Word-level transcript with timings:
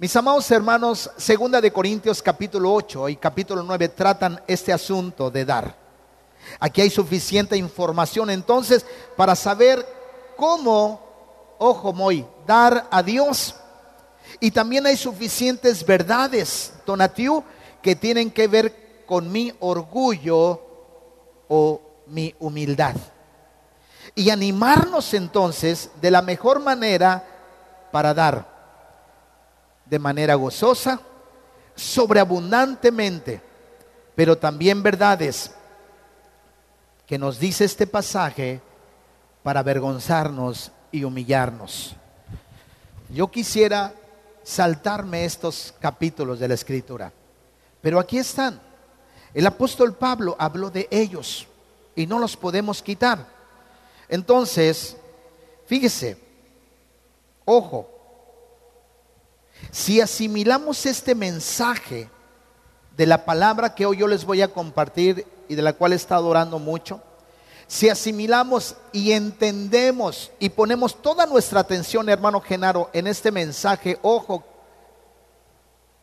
Mis 0.00 0.16
amados 0.16 0.50
hermanos, 0.50 1.10
segunda 1.18 1.60
de 1.60 1.70
Corintios 1.70 2.22
capítulo 2.22 2.72
8 2.72 3.10
y 3.10 3.16
capítulo 3.16 3.62
9 3.62 3.90
tratan 3.90 4.40
este 4.46 4.72
asunto 4.72 5.30
de 5.30 5.44
dar. 5.44 5.76
Aquí 6.58 6.80
hay 6.80 6.88
suficiente 6.88 7.54
información 7.54 8.30
entonces 8.30 8.86
para 9.14 9.36
saber 9.36 9.86
cómo, 10.38 11.02
ojo 11.58 11.92
muy, 11.92 12.24
dar 12.46 12.88
a 12.90 13.02
Dios. 13.02 13.54
Y 14.40 14.52
también 14.52 14.86
hay 14.86 14.96
suficientes 14.96 15.84
verdades, 15.84 16.72
Tonatiu, 16.86 17.44
que 17.82 17.94
tienen 17.94 18.30
que 18.30 18.48
ver 18.48 19.04
con 19.04 19.30
mi 19.30 19.52
orgullo 19.60 20.62
o 21.46 21.82
mi 22.06 22.34
humildad. 22.40 22.96
Y 24.14 24.30
animarnos 24.30 25.12
entonces 25.12 25.90
de 26.00 26.10
la 26.10 26.22
mejor 26.22 26.58
manera 26.58 27.22
para 27.92 28.14
dar 28.14 28.49
de 29.90 29.98
manera 29.98 30.36
gozosa, 30.36 31.00
sobreabundantemente, 31.74 33.42
pero 34.14 34.38
también 34.38 34.82
verdades 34.84 35.50
que 37.06 37.18
nos 37.18 37.40
dice 37.40 37.64
este 37.64 37.88
pasaje 37.88 38.60
para 39.42 39.60
avergonzarnos 39.60 40.70
y 40.92 41.02
humillarnos. 41.02 41.96
Yo 43.08 43.28
quisiera 43.32 43.92
saltarme 44.44 45.24
estos 45.24 45.74
capítulos 45.80 46.38
de 46.38 46.46
la 46.46 46.54
escritura, 46.54 47.12
pero 47.80 47.98
aquí 47.98 48.18
están. 48.18 48.60
El 49.34 49.46
apóstol 49.46 49.96
Pablo 49.96 50.36
habló 50.38 50.70
de 50.70 50.86
ellos 50.90 51.48
y 51.96 52.06
no 52.06 52.20
los 52.20 52.36
podemos 52.36 52.80
quitar. 52.80 53.26
Entonces, 54.08 54.96
fíjese, 55.66 56.16
ojo, 57.44 57.99
si 59.70 60.00
asimilamos 60.00 60.86
este 60.86 61.14
mensaje 61.14 62.10
de 62.96 63.06
la 63.06 63.24
palabra 63.24 63.74
que 63.74 63.86
hoy 63.86 63.98
yo 63.98 64.06
les 64.06 64.24
voy 64.24 64.42
a 64.42 64.52
compartir 64.52 65.26
y 65.48 65.54
de 65.54 65.62
la 65.62 65.72
cual 65.72 65.92
he 65.92 65.96
estado 65.96 66.26
orando 66.28 66.58
mucho, 66.58 67.00
si 67.66 67.88
asimilamos 67.88 68.74
y 68.92 69.12
entendemos 69.12 70.32
y 70.40 70.48
ponemos 70.48 71.00
toda 71.00 71.24
nuestra 71.24 71.60
atención, 71.60 72.08
hermano 72.08 72.40
Genaro, 72.40 72.90
en 72.92 73.06
este 73.06 73.30
mensaje, 73.30 73.98
ojo, 74.02 74.44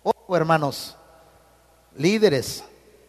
ojo 0.01 0.37
hermanos, 0.37 0.95
líderes, 1.95 2.63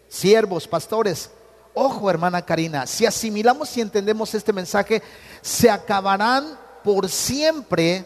siervos, 0.08 0.66
pastores, 0.66 1.30
ojo 1.72 2.10
hermana 2.10 2.44
Karina, 2.44 2.86
si 2.86 3.06
asimilamos 3.06 3.76
y 3.76 3.80
entendemos 3.80 4.34
este 4.34 4.52
mensaje, 4.52 5.02
se 5.40 5.70
acabarán 5.70 6.58
por 6.82 7.08
siempre, 7.08 8.04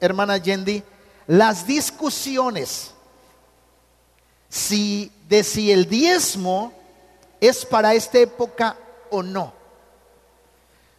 hermana 0.00 0.36
Yendi, 0.36 0.84
las 1.28 1.66
discusiones 1.66 2.90
si, 4.48 5.12
de 5.28 5.44
si 5.44 5.70
el 5.70 5.86
diezmo 5.88 6.72
es 7.38 7.64
para 7.66 7.94
esta 7.94 8.18
época 8.18 8.76
o 9.10 9.22
no. 9.22 9.52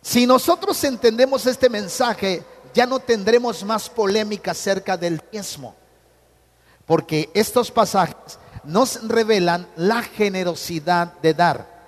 Si 0.01 0.25
nosotros 0.25 0.81
entendemos 0.83 1.45
este 1.47 1.67
mensaje, 1.67 2.43
ya 2.73 2.85
no 2.85 2.99
tendremos 2.99 3.63
más 3.63 3.89
polémica 3.89 4.51
acerca 4.51 4.95
del 4.95 5.21
diezmo, 5.31 5.75
porque 6.85 7.31
estos 7.33 7.71
pasajes 7.71 8.37
nos 8.63 9.07
revelan 9.07 9.67
la 9.75 10.03
generosidad 10.03 11.13
de 11.21 11.33
dar. 11.33 11.79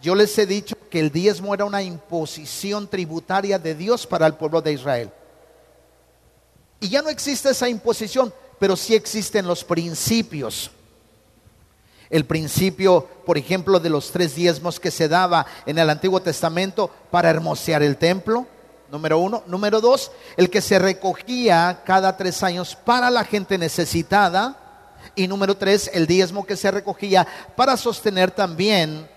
Yo 0.00 0.14
les 0.14 0.38
he 0.38 0.46
dicho 0.46 0.76
que 0.88 1.00
el 1.00 1.10
diezmo 1.10 1.52
era 1.52 1.64
una 1.64 1.82
imposición 1.82 2.86
tributaria 2.86 3.58
de 3.58 3.74
Dios 3.74 4.06
para 4.06 4.28
el 4.28 4.34
pueblo 4.34 4.62
de 4.62 4.72
Israel. 4.72 5.10
Y 6.84 6.90
ya 6.90 7.00
no 7.00 7.08
existe 7.08 7.48
esa 7.48 7.66
imposición, 7.66 8.30
pero 8.58 8.76
sí 8.76 8.94
existen 8.94 9.46
los 9.46 9.64
principios. 9.64 10.70
El 12.10 12.26
principio, 12.26 13.08
por 13.24 13.38
ejemplo, 13.38 13.80
de 13.80 13.88
los 13.88 14.10
tres 14.10 14.34
diezmos 14.34 14.78
que 14.78 14.90
se 14.90 15.08
daba 15.08 15.46
en 15.64 15.78
el 15.78 15.88
Antiguo 15.88 16.20
Testamento 16.20 16.90
para 17.10 17.30
hermosear 17.30 17.82
el 17.82 17.96
templo, 17.96 18.46
número 18.90 19.16
uno. 19.18 19.42
Número 19.46 19.80
dos, 19.80 20.12
el 20.36 20.50
que 20.50 20.60
se 20.60 20.78
recogía 20.78 21.80
cada 21.86 22.18
tres 22.18 22.42
años 22.42 22.76
para 22.76 23.08
la 23.08 23.24
gente 23.24 23.56
necesitada. 23.56 24.84
Y 25.14 25.26
número 25.26 25.56
tres, 25.56 25.90
el 25.94 26.06
diezmo 26.06 26.44
que 26.44 26.54
se 26.54 26.70
recogía 26.70 27.26
para 27.56 27.78
sostener 27.78 28.30
también 28.30 29.08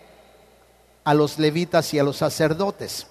a 1.04 1.14
los 1.14 1.38
levitas 1.38 1.94
y 1.94 2.00
a 2.00 2.04
los 2.04 2.16
sacerdotes. 2.16 3.08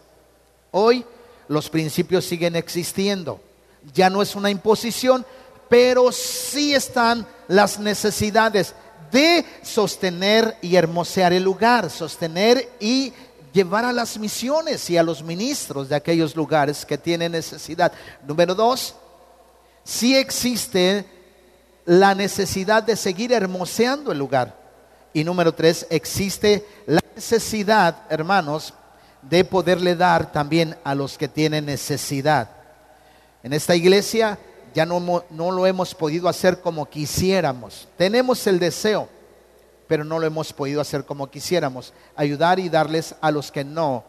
Hoy 0.71 1.05
los 1.47 1.69
principios 1.69 2.25
siguen 2.25 2.57
existiendo 2.57 3.43
ya 3.93 4.11
no 4.11 4.23
es 4.23 4.35
una 4.35 4.51
imposición, 4.51 5.25
pero 5.69 6.13
sí 6.13 6.75
están 6.75 7.27
las 7.49 7.79
necesidades 7.79 8.75
de 9.11 9.45
sostener 9.63 10.57
y 10.61 10.77
hermosear 10.77 11.33
el 11.33 11.43
lugar, 11.43 11.91
sostener 11.91 12.69
y 12.81 13.13
llevar 13.53 13.85
a 13.85 13.93
las 13.93 14.19
misiones 14.19 14.89
y 14.91 14.99
a 14.99 15.03
los 15.03 15.23
ministros 15.23 15.89
de 15.89 15.97
aquellos 15.97 16.37
lugares 16.37 16.85
que 16.85 16.99
tienen 16.99 17.33
necesidad. 17.33 17.93
Número 18.27 18.55
dos, 18.55 18.95
sí 19.83 20.17
existe 20.17 21.07
la 21.87 22.15
necesidad 22.15 22.83
de 22.83 22.97
seguir 22.97 23.33
hermoseando 23.33 24.13
el 24.13 24.19
lugar. 24.19 24.55
Y 25.15 25.25
número 25.25 25.55
tres, 25.55 25.87
existe 25.89 26.67
la 26.87 27.01
necesidad, 27.15 28.03
hermanos, 28.11 28.75
de 29.23 29.45
poderle 29.45 29.97
dar 29.97 30.31
también 30.31 30.77
a 30.85 30.95
los 30.95 31.17
que 31.17 31.29
tienen 31.29 31.65
necesidad. 31.65 32.56
En 33.47 33.53
esta 33.53 33.77
iglesia 33.77 34.41
ya 34.75 34.85
no, 34.85 35.23
no 35.31 35.53
lo 35.53 35.69
hemos 35.69 35.95
podido 35.95 36.29
hacer 36.29 36.61
como 36.61 36.91
quisiéramos. 36.91 37.87
Tenemos 37.97 38.45
el 38.49 38.59
deseo, 38.59 39.09
pero 39.87 40.03
no 40.03 40.19
lo 40.19 40.27
hemos 40.27 40.53
podido 40.53 40.81
hacer 40.81 41.05
como 41.05 41.31
quisiéramos. 41.31 41.95
Ayudar 42.17 42.59
y 42.59 42.69
darles 42.69 43.15
a 43.21 43.31
los 43.31 43.53
que 43.53 43.63
no 43.63 44.03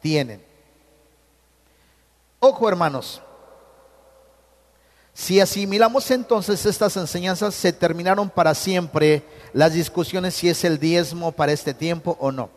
tienen. 0.00 0.44
Ojo 2.40 2.68
hermanos, 2.68 3.22
si 5.14 5.38
asimilamos 5.38 6.10
entonces 6.10 6.66
estas 6.66 6.96
enseñanzas, 6.96 7.54
se 7.54 7.72
terminaron 7.72 8.28
para 8.28 8.56
siempre 8.56 9.22
las 9.52 9.74
discusiones 9.74 10.34
si 10.34 10.48
es 10.48 10.64
el 10.64 10.80
diezmo 10.80 11.30
para 11.30 11.52
este 11.52 11.74
tiempo 11.74 12.16
o 12.18 12.32
no. 12.32 12.50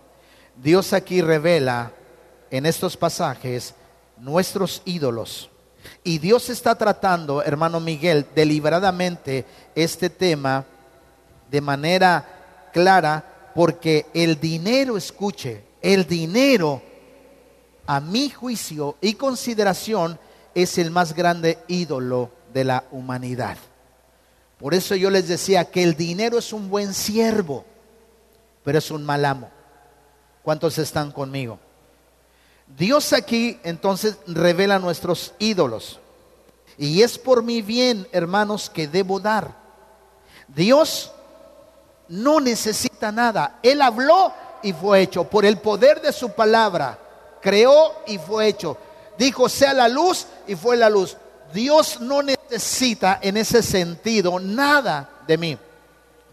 Dios 0.56 0.94
aquí 0.94 1.22
revela 1.22 1.92
en 2.50 2.66
estos 2.66 2.98
pasajes 2.98 3.76
nuestros 4.18 4.82
ídolos 4.86 5.52
y 6.04 6.20
Dios 6.20 6.50
está 6.50 6.76
tratando, 6.76 7.42
hermano 7.42 7.80
Miguel, 7.80 8.26
deliberadamente 8.36 9.46
este 9.76 10.10
tema 10.10 10.66
de 11.50 11.62
manera 11.62 12.70
clara 12.74 13.52
porque 13.56 14.08
el 14.14 14.40
dinero, 14.40 14.98
escuche, 14.98 15.64
el 15.82 16.06
dinero, 16.06 16.82
a 17.88 18.00
mi 18.00 18.30
juicio 18.30 18.98
y 19.02 19.14
consideración, 19.14 20.20
es 20.54 20.78
el 20.78 20.92
más 20.92 21.14
grande 21.14 21.60
ídolo 21.68 22.32
de 22.54 22.64
la 22.64 22.84
humanidad. 22.92 23.58
Por 24.58 24.74
eso 24.74 24.96
yo 24.96 25.10
les 25.10 25.28
decía 25.28 25.66
que 25.66 25.84
el 25.84 25.96
dinero 25.96 26.38
es 26.38 26.54
un 26.54 26.70
buen 26.70 26.94
siervo, 26.94 27.66
pero 28.64 28.80
es 28.80 28.90
un 28.90 29.04
mal 29.04 29.26
amo. 29.26 29.50
¿Cuántos 30.42 30.78
están 30.78 31.12
conmigo? 31.12 31.60
Dios 32.68 33.14
aquí 33.14 33.60
entonces 33.64 34.18
revela 34.28 34.80
nuestros 34.80 35.34
ídolos. 35.40 36.00
Y 36.78 37.04
es 37.04 37.18
por 37.18 37.44
mi 37.44 37.62
bien, 37.62 38.08
hermanos, 38.12 38.70
que 38.70 38.88
debo 38.88 39.20
dar. 39.20 39.56
Dios 40.48 41.12
no 42.10 42.40
necesita 42.40 43.12
nada. 43.12 43.60
Él 43.64 43.82
habló 43.82 44.34
y 44.62 44.74
fue 44.74 45.02
hecho. 45.02 45.24
Por 45.24 45.46
el 45.46 45.58
poder 45.58 46.02
de 46.02 46.12
su 46.12 46.32
palabra, 46.32 47.00
creó 47.42 47.94
y 48.08 48.18
fue 48.18 48.48
hecho. 48.48 48.78
Dijo, 49.18 49.48
sea 49.48 49.74
la 49.74 49.88
luz 49.88 50.28
y 50.48 50.56
fue 50.56 50.76
la 50.76 50.90
luz. 50.90 51.16
Dios 51.54 52.02
no 52.02 52.22
necesita 52.22 53.20
en 53.22 53.38
ese 53.38 53.64
sentido 53.64 54.40
nada 54.40 55.10
de 55.28 55.38
mí. 55.38 55.58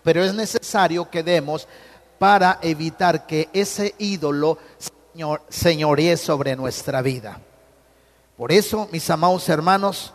Pero 0.03 0.25
es 0.25 0.35
necesario 0.35 1.09
que 1.09 1.23
demos 1.23 1.69
para 2.19 2.59
evitar 2.63 3.27
que 3.27 3.49
ese 3.53 3.95
ídolo 3.99 4.59
señor, 5.49 6.01
sobre 6.19 6.57
nuestra 6.57 7.03
vida. 7.03 7.41
Por 8.37 8.53
eso, 8.53 8.89
mis 8.91 9.09
amados 9.11 9.49
hermanos, 9.49 10.13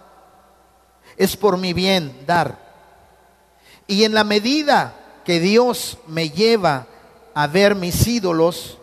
es 1.16 1.36
por 1.36 1.58
mi 1.58 1.74
bien 1.74 2.26
dar. 2.26 2.58
Y 3.88 4.04
en 4.04 4.14
la 4.14 4.24
medida 4.24 4.94
que 5.24 5.40
Dios 5.40 5.98
me 6.08 6.30
lleva 6.30 6.88
a 7.34 7.48
ver 7.48 7.76
mis 7.76 8.06
ídolos, 8.08 8.78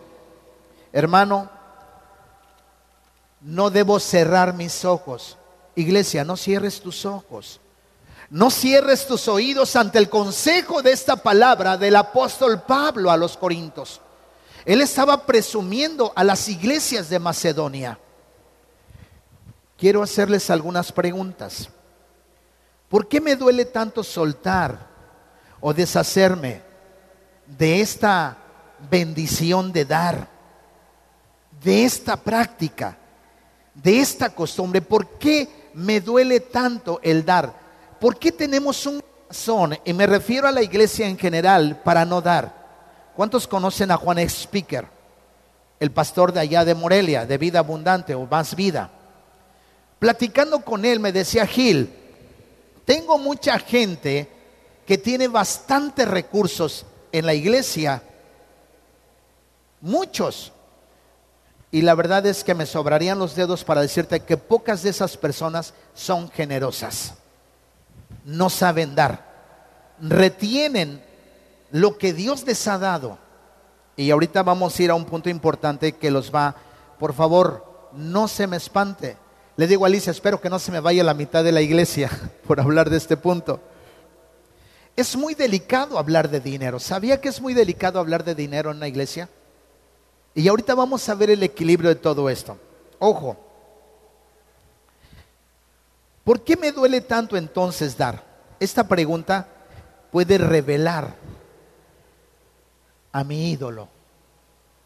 hermano, 0.91 1.49
no 3.41 3.69
debo 3.69 3.99
cerrar 3.99 4.53
mis 4.53 4.85
ojos. 4.85 5.37
Iglesia, 5.75 6.23
no 6.23 6.37
cierres 6.37 6.81
tus 6.81 7.05
ojos. 7.05 7.59
No 8.29 8.49
cierres 8.49 9.05
tus 9.05 9.27
oídos 9.27 9.75
ante 9.75 9.99
el 9.99 10.09
consejo 10.09 10.81
de 10.81 10.91
esta 10.91 11.15
palabra 11.15 11.77
del 11.77 11.95
apóstol 11.95 12.63
Pablo 12.63 13.11
a 13.11 13.17
los 13.17 13.37
Corintios. 13.37 14.01
Él 14.65 14.81
estaba 14.81 15.25
presumiendo 15.25 16.11
a 16.15 16.23
las 16.23 16.49
iglesias 16.49 17.07
de 17.09 17.19
Macedonia. 17.19 17.99
Quiero 19.77 20.01
hacerles 20.01 20.49
algunas 20.49 20.91
preguntas. 20.91 21.69
¿Por 22.89 23.07
qué 23.07 23.21
me 23.21 23.35
duele 23.35 23.65
tanto 23.65 24.03
soltar 24.03 24.87
o 25.59 25.73
deshacerme 25.73 26.63
de 27.45 27.81
esta 27.81 28.37
bendición 28.89 29.71
de 29.71 29.85
dar, 29.85 30.27
de 31.61 31.85
esta 31.85 32.15
práctica, 32.15 32.97
de 33.73 33.99
esta 33.99 34.31
costumbre? 34.31 34.81
¿Por 34.81 35.19
qué 35.19 35.69
me 35.75 36.01
duele 36.01 36.39
tanto 36.39 36.99
el 37.03 37.23
dar? 37.23 37.53
¿Por 37.99 38.17
qué 38.17 38.31
tenemos 38.31 38.85
un 38.87 39.03
razón, 39.27 39.77
y 39.83 39.93
me 39.93 40.07
refiero 40.07 40.47
a 40.47 40.51
la 40.51 40.61
iglesia 40.61 41.07
en 41.07 41.17
general, 41.17 41.81
para 41.83 42.05
no 42.05 42.21
dar? 42.21 42.64
¿Cuántos 43.15 43.47
conocen 43.47 43.91
a 43.91 43.97
Juan 43.97 44.19
Speaker, 44.19 44.87
el 45.79 45.91
pastor 45.91 46.33
de 46.33 46.41
allá 46.41 46.65
de 46.65 46.75
Morelia, 46.75 47.25
de 47.25 47.37
vida 47.37 47.59
abundante 47.59 48.13
o 48.13 48.25
más 48.25 48.55
vida? 48.55 48.89
Platicando 49.99 50.59
con 50.61 50.83
él 50.83 50.99
me 50.99 51.13
decía 51.13 51.47
Gil, 51.47 51.93
tengo 52.83 53.17
mucha 53.17 53.57
gente 53.59 54.29
que 54.85 54.97
tiene 54.97 55.29
bastantes 55.29 56.07
recursos 56.07 56.85
en 57.11 57.25
la 57.25 57.33
iglesia, 57.33 58.03
muchos, 59.79 60.51
y 61.71 61.81
la 61.81 61.95
verdad 61.95 62.25
es 62.25 62.43
que 62.43 62.53
me 62.53 62.65
sobrarían 62.65 63.17
los 63.17 63.35
dedos 63.35 63.63
para 63.63 63.81
decirte 63.81 64.19
que 64.19 64.37
pocas 64.37 64.83
de 64.83 64.89
esas 64.89 65.15
personas 65.15 65.73
son 65.93 66.29
generosas, 66.29 67.13
no 68.25 68.49
saben 68.49 68.93
dar, 68.93 69.25
retienen 70.01 71.01
lo 71.71 71.97
que 71.97 72.13
Dios 72.13 72.45
les 72.45 72.67
ha 72.67 72.77
dado. 72.77 73.17
Y 73.97 74.11
ahorita 74.11 74.43
vamos 74.43 74.77
a 74.77 74.83
ir 74.83 74.91
a 74.91 74.95
un 74.95 75.05
punto 75.05 75.29
importante 75.29 75.93
que 75.93 76.11
los 76.11 76.33
va, 76.33 76.55
por 76.99 77.13
favor, 77.13 77.89
no 77.93 78.27
se 78.27 78.47
me 78.47 78.57
espante. 78.57 79.17
Le 79.57 79.67
digo 79.67 79.85
a 79.85 79.87
Alicia, 79.87 80.11
espero 80.11 80.41
que 80.41 80.49
no 80.49 80.59
se 80.59 80.71
me 80.71 80.81
vaya 80.81 81.03
la 81.03 81.13
mitad 81.13 81.43
de 81.43 81.51
la 81.51 81.61
iglesia 81.61 82.09
por 82.47 82.59
hablar 82.59 82.89
de 82.89 82.97
este 82.97 83.17
punto. 83.17 83.59
Es 84.95 85.15
muy 85.15 85.33
delicado 85.33 85.97
hablar 85.97 86.29
de 86.29 86.39
dinero. 86.39 86.79
¿Sabía 86.79 87.19
que 87.19 87.29
es 87.29 87.41
muy 87.41 87.53
delicado 87.53 87.99
hablar 87.99 88.23
de 88.23 88.35
dinero 88.35 88.71
en 88.71 88.77
una 88.77 88.87
iglesia? 88.87 89.29
Y 90.33 90.47
ahorita 90.47 90.75
vamos 90.75 91.07
a 91.07 91.15
ver 91.15 91.29
el 91.29 91.43
equilibrio 91.43 91.89
de 91.89 91.95
todo 91.95 92.29
esto. 92.29 92.57
Ojo, 92.99 93.37
¿por 96.23 96.41
qué 96.43 96.57
me 96.57 96.71
duele 96.71 97.01
tanto 97.01 97.37
entonces 97.37 97.97
dar? 97.97 98.23
Esta 98.59 98.87
pregunta 98.87 99.47
puede 100.11 100.37
revelar 100.37 101.15
a 103.15 103.23
mi 103.23 103.51
ídolo. 103.51 103.87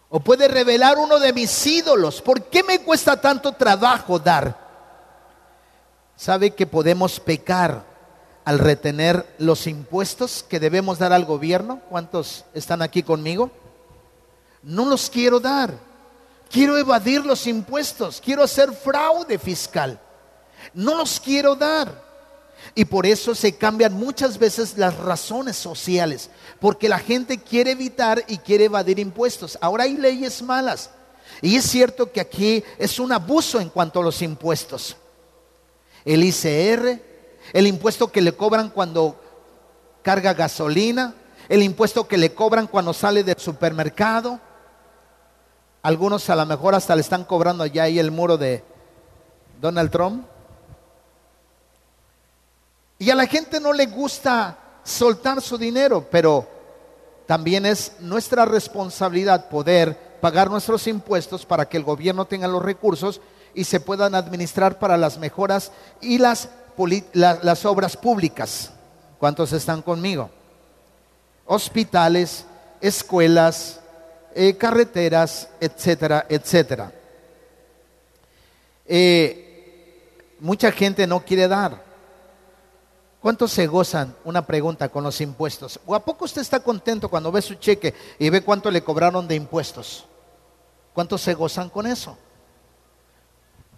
O 0.10 0.20
puede 0.20 0.48
revelar 0.48 1.00
uno 1.00 1.20
de 1.20 1.34
mis 1.34 1.66
ídolos. 1.66 2.22
¿Por 2.22 2.44
qué 2.44 2.62
me 2.62 2.84
cuesta 2.84 3.20
tanto 3.20 3.54
trabajo 3.54 4.20
dar? 4.20 4.56
¿Sabe 6.16 6.52
que 6.52 6.68
podemos 6.68 7.20
pecar 7.20 7.84
al 8.46 8.60
retener 8.60 9.26
los 9.40 9.66
impuestos 9.66 10.46
que 10.48 10.60
debemos 10.60 11.00
dar 11.00 11.12
al 11.12 11.26
gobierno? 11.26 11.82
¿Cuántos 11.90 12.46
están 12.54 12.84
aquí 12.84 13.02
conmigo? 13.02 13.50
No 14.62 14.86
los 14.86 15.10
quiero 15.10 15.40
dar. 15.40 15.74
Quiero 16.52 16.78
evadir 16.78 17.26
los 17.26 17.48
impuestos. 17.48 18.22
Quiero 18.24 18.44
hacer 18.44 18.72
fraude 18.74 19.40
fiscal. 19.40 20.00
No 20.76 20.94
los 20.94 21.20
quiero 21.20 21.56
dar. 21.56 22.09
Y 22.76 22.86
por 22.86 23.06
eso 23.06 23.36
se 23.36 23.56
cambian 23.56 23.94
muchas 23.94 24.38
veces 24.38 24.78
las 24.78 24.96
razones 24.98 25.56
sociales, 25.56 26.30
porque 26.60 26.90
la 26.90 27.00
gente 27.00 27.38
quiere 27.38 27.72
evitar 27.72 28.24
y 28.28 28.38
quiere 28.38 28.66
evadir 28.66 29.00
impuestos. 29.00 29.58
Ahora 29.62 29.86
hay 29.86 29.98
leyes 29.98 30.42
malas. 30.42 30.92
Y 31.42 31.56
es 31.56 31.66
cierto 31.66 32.12
que 32.12 32.22
aquí 32.22 32.64
es 32.78 33.00
un 33.00 33.12
abuso 33.12 33.60
en 33.60 33.70
cuanto 33.70 34.00
a 34.00 34.04
los 34.04 34.22
impuestos. 34.22 34.98
El 36.06 36.24
ICR, 36.24 37.02
el 37.54 37.68
impuesto 37.68 38.12
que 38.12 38.22
le 38.22 38.34
cobran 38.34 38.70
cuando 38.70 39.20
carga 40.02 40.34
gasolina, 40.34 41.14
el 41.48 41.64
impuesto 41.64 42.08
que 42.08 42.18
le 42.18 42.34
cobran 42.34 42.68
cuando 42.68 42.94
sale 42.94 43.24
del 43.24 43.38
supermercado. 43.38 44.40
Algunos 45.82 46.30
a 46.30 46.36
lo 46.36 46.46
mejor 46.46 46.76
hasta 46.76 46.96
le 46.96 47.02
están 47.02 47.24
cobrando 47.24 47.66
ya 47.66 47.84
ahí 47.84 48.00
el 48.00 48.12
muro 48.12 48.38
de 48.38 48.64
Donald 49.62 49.92
Trump. 49.92 50.26
Y 53.00 53.10
a 53.10 53.16
la 53.16 53.26
gente 53.26 53.62
no 53.62 53.72
le 53.72 53.86
gusta 53.86 54.58
soltar 54.84 55.42
su 55.42 55.58
dinero, 55.58 56.06
pero 56.12 56.46
también 57.26 57.66
es 57.66 57.94
nuestra 58.02 58.44
responsabilidad 58.44 59.48
poder 59.50 59.98
pagar 60.20 60.50
nuestros 60.50 60.86
impuestos 60.88 61.46
para 61.46 61.68
que 61.68 61.78
el 61.78 61.84
gobierno 61.84 62.26
tenga 62.26 62.48
los 62.48 62.62
recursos 62.62 63.22
y 63.54 63.64
se 63.64 63.80
puedan 63.80 64.16
administrar 64.16 64.80
para 64.80 64.98
las 64.98 65.18
mejoras 65.18 65.72
y 66.02 66.18
las, 66.18 66.50
las 67.14 67.66
obras 67.66 67.96
públicas. 67.96 68.72
¿Cuántos 69.18 69.54
están 69.54 69.82
conmigo? 69.82 70.30
Hospitales, 71.46 72.46
escuelas, 72.82 73.80
eh, 74.36 74.58
carreteras, 74.58 75.48
etcétera, 75.60 76.26
etcétera. 76.28 76.92
Eh, 78.86 80.36
mucha 80.40 80.72
gente 80.72 81.08
no 81.08 81.24
quiere 81.24 81.48
dar. 81.48 81.89
¿Cuántos 83.22 83.52
se 83.52 83.68
gozan? 83.68 84.16
Una 84.24 84.46
pregunta 84.46 84.88
con 84.90 85.04
los 85.04 85.20
impuestos. 85.20 85.80
¿O 85.86 85.94
a 85.94 86.00
poco 86.00 86.26
usted 86.26 86.42
está 86.42 86.62
contento 86.62 87.10
cuando 87.10 87.32
ve 87.32 87.42
su 87.42 87.56
cheque 87.56 87.94
y 88.18 88.30
ve 88.30 88.42
cuánto 88.42 88.72
le 88.72 88.84
cobraron 88.84 89.28
de 89.28 89.36
impuestos? 89.36 90.06
¿Cuántos 90.94 91.22
se 91.22 91.34
gozan 91.34 91.70
con 91.70 91.86
eso? 91.86 92.18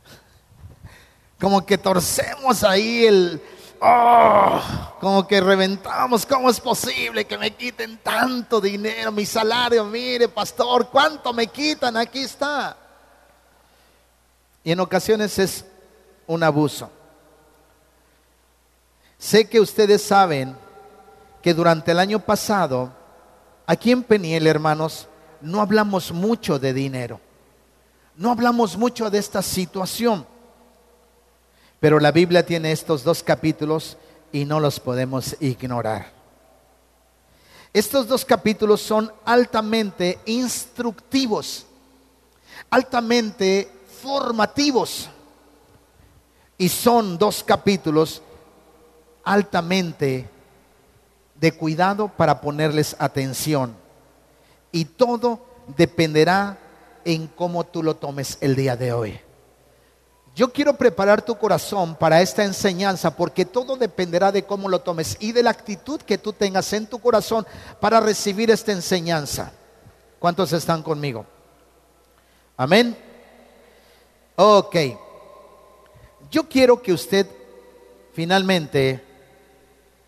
Como 1.39 1.65
que 1.65 1.77
torcemos 1.77 2.63
ahí 2.63 3.05
el... 3.05 3.41
Oh, 3.83 4.61
como 4.99 5.27
que 5.27 5.41
reventamos, 5.41 6.27
¿cómo 6.27 6.51
es 6.51 6.59
posible 6.59 7.25
que 7.25 7.35
me 7.35 7.49
quiten 7.55 7.97
tanto 7.97 8.61
dinero, 8.61 9.11
mi 9.11 9.25
salario? 9.25 9.83
Mire, 9.85 10.27
pastor, 10.27 10.87
¿cuánto 10.89 11.33
me 11.33 11.47
quitan? 11.47 11.97
Aquí 11.97 12.19
está. 12.21 12.77
Y 14.63 14.71
en 14.71 14.79
ocasiones 14.81 15.39
es 15.39 15.65
un 16.27 16.43
abuso. 16.43 16.91
Sé 19.21 19.47
que 19.47 19.59
ustedes 19.59 20.01
saben 20.01 20.57
que 21.43 21.53
durante 21.53 21.91
el 21.91 21.99
año 21.99 22.19
pasado, 22.25 22.91
aquí 23.67 23.91
en 23.91 24.01
Peniel, 24.01 24.47
hermanos, 24.47 25.07
no 25.41 25.61
hablamos 25.61 26.11
mucho 26.11 26.57
de 26.57 26.73
dinero. 26.73 27.21
No 28.15 28.31
hablamos 28.31 28.75
mucho 28.77 29.11
de 29.11 29.19
esta 29.19 29.43
situación. 29.43 30.25
Pero 31.79 31.99
la 31.99 32.11
Biblia 32.11 32.43
tiene 32.43 32.71
estos 32.71 33.03
dos 33.03 33.21
capítulos 33.21 33.95
y 34.31 34.43
no 34.43 34.59
los 34.59 34.79
podemos 34.79 35.35
ignorar. 35.39 36.11
Estos 37.73 38.07
dos 38.07 38.25
capítulos 38.25 38.81
son 38.81 39.13
altamente 39.23 40.17
instructivos, 40.25 41.67
altamente 42.71 43.71
formativos. 44.01 45.11
Y 46.57 46.69
son 46.69 47.19
dos 47.19 47.43
capítulos 47.43 48.23
altamente 49.23 50.29
de 51.39 51.51
cuidado 51.51 52.07
para 52.09 52.41
ponerles 52.41 52.95
atención. 52.99 53.75
Y 54.71 54.85
todo 54.85 55.39
dependerá 55.75 56.57
en 57.03 57.27
cómo 57.27 57.65
tú 57.65 57.83
lo 57.83 57.95
tomes 57.95 58.37
el 58.41 58.55
día 58.55 58.75
de 58.75 58.93
hoy. 58.93 59.19
Yo 60.33 60.53
quiero 60.53 60.77
preparar 60.77 61.21
tu 61.21 61.37
corazón 61.37 61.95
para 61.95 62.21
esta 62.21 62.45
enseñanza 62.45 63.15
porque 63.17 63.43
todo 63.43 63.75
dependerá 63.75 64.31
de 64.31 64.43
cómo 64.43 64.69
lo 64.69 64.79
tomes 64.79 65.17
y 65.19 65.33
de 65.33 65.43
la 65.43 65.49
actitud 65.49 65.99
que 66.01 66.17
tú 66.17 66.31
tengas 66.31 66.71
en 66.71 66.87
tu 66.87 66.99
corazón 66.99 67.45
para 67.81 67.99
recibir 67.99 68.49
esta 68.49 68.71
enseñanza. 68.71 69.51
¿Cuántos 70.19 70.53
están 70.53 70.83
conmigo? 70.83 71.25
Amén. 72.55 72.97
Ok. 74.35 74.75
Yo 76.29 76.47
quiero 76.47 76.81
que 76.81 76.93
usted 76.93 77.27
finalmente 78.13 79.03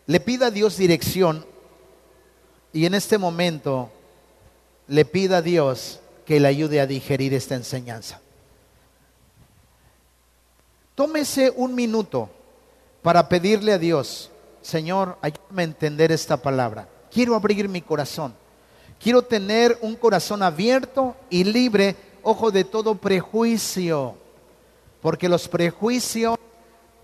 le 0.05 0.19
pida 0.19 0.47
a 0.47 0.51
Dios 0.51 0.77
dirección 0.77 1.45
y 2.71 2.85
en 2.85 2.93
este 2.93 3.17
momento 3.17 3.91
le 4.87 5.05
pida 5.05 5.37
a 5.37 5.41
Dios 5.41 5.99
que 6.25 6.39
le 6.39 6.47
ayude 6.47 6.81
a 6.81 6.87
digerir 6.87 7.33
esta 7.33 7.55
enseñanza. 7.55 8.19
Tómese 10.95 11.51
un 11.55 11.73
minuto 11.73 12.29
para 13.01 13.27
pedirle 13.27 13.73
a 13.73 13.77
Dios, 13.77 14.29
Señor, 14.61 15.17
ayúdame 15.21 15.63
a 15.63 15.65
entender 15.65 16.11
esta 16.11 16.37
palabra. 16.37 16.87
Quiero 17.11 17.35
abrir 17.35 17.67
mi 17.67 17.81
corazón. 17.81 18.33
Quiero 18.99 19.21
tener 19.21 19.77
un 19.81 19.95
corazón 19.95 20.41
abierto 20.41 21.15
y 21.29 21.43
libre, 21.43 21.95
ojo, 22.21 22.51
de 22.51 22.63
todo 22.63 22.95
prejuicio. 22.95 24.15
Porque 25.01 25.27
los 25.27 25.49
prejuicios 25.49 26.37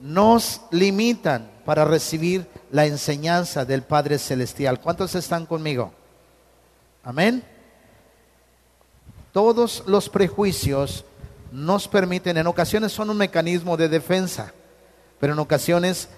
nos 0.01 0.61
limitan 0.71 1.49
para 1.65 1.85
recibir 1.85 2.47
la 2.71 2.85
enseñanza 2.85 3.65
del 3.65 3.83
Padre 3.83 4.17
Celestial. 4.17 4.79
¿Cuántos 4.79 5.15
están 5.15 5.45
conmigo? 5.45 5.91
Amén. 7.03 7.43
Todos 9.31 9.83
los 9.85 10.09
prejuicios 10.09 11.05
nos 11.51 11.87
permiten, 11.87 12.37
en 12.37 12.47
ocasiones 12.47 12.91
son 12.91 13.09
un 13.09 13.17
mecanismo 13.17 13.77
de 13.77 13.89
defensa, 13.89 14.53
pero 15.19 15.33
en 15.33 15.39
ocasiones 15.39 16.09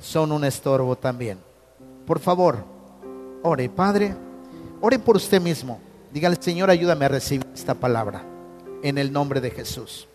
son 0.00 0.32
un 0.32 0.44
estorbo 0.44 0.96
también. 0.96 1.38
Por 2.06 2.20
favor, 2.20 2.64
ore, 3.42 3.68
Padre, 3.68 4.14
ore 4.80 4.98
por 4.98 5.16
usted 5.16 5.40
mismo. 5.40 5.80
Dígale, 6.12 6.36
Señor, 6.40 6.70
ayúdame 6.70 7.04
a 7.04 7.08
recibir 7.08 7.46
esta 7.54 7.74
palabra 7.74 8.22
en 8.82 8.98
el 8.98 9.12
nombre 9.12 9.40
de 9.40 9.50
Jesús. 9.50 10.08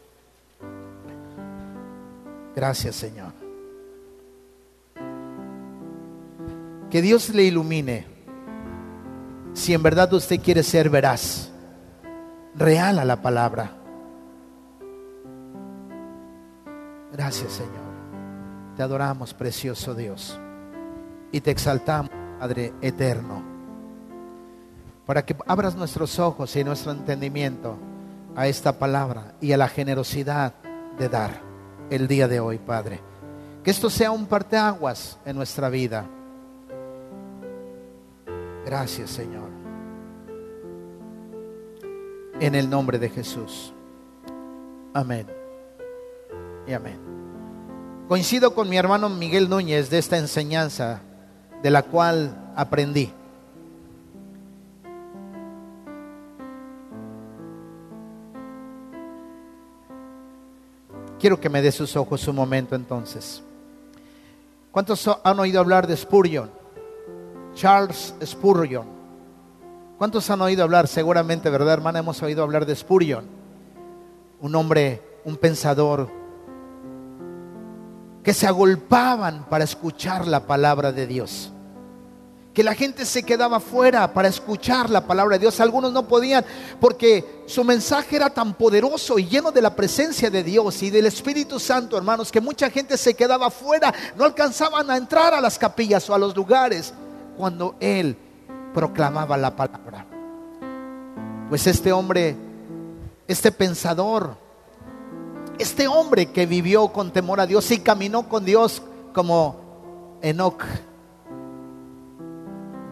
Gracias, 2.55 2.95
Señor. 2.95 3.33
Que 6.89 7.01
Dios 7.01 7.29
le 7.29 7.43
ilumine 7.43 8.05
si 9.53 9.73
en 9.73 9.83
verdad 9.83 10.11
usted 10.13 10.39
quiere 10.39 10.63
ser 10.63 10.89
veraz, 10.89 11.51
real 12.55 12.99
a 12.99 13.05
la 13.05 13.21
palabra. 13.21 13.71
Gracias, 17.11 17.53
Señor. 17.53 17.73
Te 18.77 18.83
adoramos, 18.83 19.33
precioso 19.33 19.93
Dios. 19.93 20.39
Y 21.31 21.41
te 21.41 21.51
exaltamos, 21.51 22.11
Padre 22.39 22.73
eterno. 22.81 23.43
Para 25.05 25.25
que 25.25 25.35
abras 25.47 25.75
nuestros 25.75 26.19
ojos 26.19 26.55
y 26.55 26.63
nuestro 26.63 26.91
entendimiento 26.91 27.77
a 28.35 28.47
esta 28.47 28.77
palabra 28.77 29.35
y 29.41 29.51
a 29.51 29.57
la 29.57 29.67
generosidad 29.67 30.53
de 30.97 31.09
dar 31.09 31.54
el 31.89 32.07
día 32.07 32.27
de 32.27 32.39
hoy, 32.39 32.57
Padre. 32.57 32.99
Que 33.63 33.71
esto 33.71 33.89
sea 33.89 34.11
un 34.11 34.25
parteaguas 34.25 35.17
en 35.25 35.35
nuestra 35.35 35.69
vida. 35.69 36.05
Gracias, 38.65 39.11
Señor. 39.11 39.49
En 42.39 42.55
el 42.55 42.69
nombre 42.69 42.99
de 42.99 43.09
Jesús. 43.09 43.73
Amén. 44.93 45.27
Y 46.67 46.73
amén. 46.73 46.99
Coincido 48.07 48.53
con 48.53 48.69
mi 48.69 48.77
hermano 48.77 49.09
Miguel 49.09 49.49
Núñez 49.49 49.89
de 49.89 49.97
esta 49.97 50.17
enseñanza 50.17 51.01
de 51.63 51.69
la 51.71 51.83
cual 51.83 52.53
aprendí. 52.55 53.11
Quiero 61.25 61.41
que 61.41 61.49
me 61.49 61.63
dé 61.63 61.71
sus 61.71 61.95
ojos 61.95 62.27
un 62.27 62.35
momento 62.35 62.75
entonces. 62.75 63.41
¿Cuántos 64.69 65.09
han 65.23 65.39
oído 65.39 65.59
hablar 65.59 65.87
de 65.87 65.97
Spurgeon? 65.97 66.51
Charles 67.55 68.13
Spurgeon. 68.23 68.85
¿Cuántos 69.97 70.29
han 70.29 70.41
oído 70.41 70.61
hablar? 70.61 70.87
Seguramente, 70.87 71.49
¿verdad, 71.49 71.73
hermana? 71.73 71.97
Hemos 71.97 72.21
oído 72.21 72.43
hablar 72.43 72.67
de 72.67 72.75
Spurgeon. 72.75 73.25
Un 74.39 74.53
hombre, 74.53 75.01
un 75.23 75.35
pensador, 75.37 76.11
que 78.21 78.31
se 78.31 78.45
agolpaban 78.45 79.47
para 79.49 79.63
escuchar 79.63 80.27
la 80.27 80.45
palabra 80.45 80.91
de 80.91 81.07
Dios. 81.07 81.51
Que 82.55 82.63
la 82.63 82.73
gente 82.73 83.05
se 83.05 83.23
quedaba 83.23 83.59
fuera 83.59 84.13
para 84.13 84.29
escuchar 84.29 84.89
la 84.89 85.05
palabra 85.05 85.35
de 85.35 85.41
Dios. 85.41 85.59
Algunos 85.59 85.91
no 85.91 86.07
podían 86.07 86.45
porque 86.79 87.43
su 87.47 87.65
mensaje 87.65 88.15
era 88.15 88.29
tan 88.29 88.53
poderoso 88.53 89.19
y 89.19 89.27
lleno 89.27 89.51
de 89.51 89.61
la 89.61 89.75
presencia 89.75 90.29
de 90.29 90.41
Dios 90.41 90.81
y 90.81 90.89
del 90.89 91.05
Espíritu 91.05 91.59
Santo, 91.59 91.97
hermanos, 91.97 92.31
que 92.31 92.39
mucha 92.39 92.69
gente 92.69 92.97
se 92.97 93.13
quedaba 93.13 93.51
fuera. 93.51 93.93
No 94.15 94.23
alcanzaban 94.23 94.89
a 94.89 94.95
entrar 94.95 95.33
a 95.33 95.41
las 95.41 95.59
capillas 95.59 96.09
o 96.09 96.15
a 96.15 96.17
los 96.17 96.33
lugares 96.33 96.93
cuando 97.37 97.75
Él 97.81 98.17
proclamaba 98.73 99.35
la 99.35 99.53
palabra. 99.53 100.07
Pues 101.49 101.67
este 101.67 101.91
hombre, 101.91 102.37
este 103.27 103.51
pensador, 103.51 104.37
este 105.59 105.89
hombre 105.89 106.27
que 106.27 106.45
vivió 106.45 106.87
con 106.87 107.11
temor 107.11 107.41
a 107.41 107.47
Dios 107.47 107.69
y 107.71 107.79
caminó 107.79 108.29
con 108.29 108.45
Dios 108.45 108.81
como 109.13 110.17
Enoch, 110.21 110.63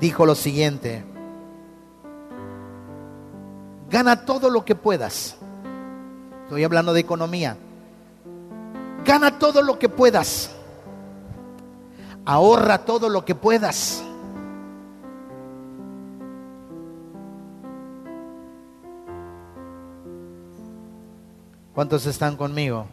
dijo 0.04 0.26
lo 0.26 0.36
siguiente, 0.36 1.02
gana 3.90 4.26
todo 4.26 4.50
lo 4.50 4.66
que 4.66 4.76
puedas. 4.76 5.38
Estoy 6.44 6.66
hablando 6.66 6.92
de 6.92 7.00
economía. 7.00 7.56
Gana 9.06 9.40
todo 9.40 9.62
lo 9.62 9.80
que 9.80 9.88
puedas. 9.88 10.52
Ahorra 12.26 12.80
todo 12.80 13.08
lo 13.08 13.24
que 13.24 13.34
puedas. 13.34 14.04
¿Cuántos 21.74 22.06
están 22.08 22.36
conmigo? 22.36 22.88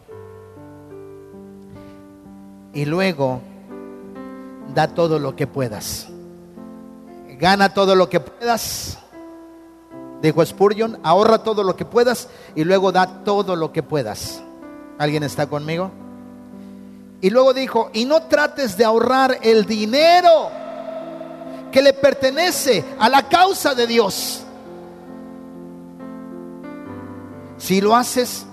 Y 2.73 2.85
luego, 2.85 3.41
da 4.73 4.87
todo 4.87 5.19
lo 5.19 5.35
que 5.35 5.45
puedas. 5.45 6.07
Gana 7.41 7.73
todo 7.73 7.95
lo 7.95 8.07
que 8.07 8.19
puedas. 8.19 8.99
Dijo 10.21 10.45
Spurgeon, 10.45 10.99
ahorra 11.01 11.39
todo 11.39 11.63
lo 11.63 11.75
que 11.75 11.85
puedas 11.85 12.29
y 12.53 12.63
luego 12.63 12.91
da 12.91 13.23
todo 13.23 13.55
lo 13.55 13.73
que 13.73 13.81
puedas. 13.81 14.43
¿Alguien 14.99 15.23
está 15.23 15.47
conmigo? 15.47 15.89
Y 17.19 17.31
luego 17.31 17.55
dijo, 17.55 17.89
y 17.93 18.05
no 18.05 18.21
trates 18.23 18.77
de 18.77 18.85
ahorrar 18.85 19.39
el 19.41 19.65
dinero 19.65 20.51
que 21.71 21.81
le 21.81 21.93
pertenece 21.93 22.85
a 22.99 23.09
la 23.09 23.27
causa 23.27 23.73
de 23.73 23.87
Dios. 23.87 24.43
Si 27.57 27.81
lo 27.81 27.95
haces, 27.95 28.45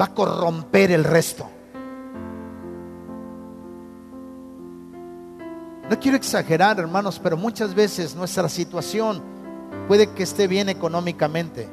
va 0.00 0.06
a 0.06 0.14
corromper 0.14 0.92
el 0.92 1.04
resto. 1.04 1.51
No 5.88 5.98
quiero 5.98 6.16
exagerar, 6.16 6.78
hermanos, 6.78 7.20
pero 7.22 7.36
muchas 7.36 7.74
veces 7.74 8.14
nuestra 8.14 8.48
situación 8.48 9.22
puede 9.88 10.10
que 10.10 10.22
esté 10.22 10.46
bien 10.46 10.68
económicamente. 10.68 11.68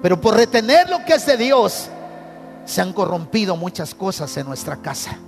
Pero 0.00 0.20
por 0.20 0.36
retener 0.36 0.88
lo 0.88 1.04
que 1.04 1.14
es 1.14 1.26
de 1.26 1.36
Dios, 1.36 1.88
se 2.64 2.80
han 2.80 2.92
corrompido 2.92 3.56
muchas 3.56 3.94
cosas 3.94 4.36
en 4.36 4.46
nuestra 4.46 4.76
casa. 4.76 5.18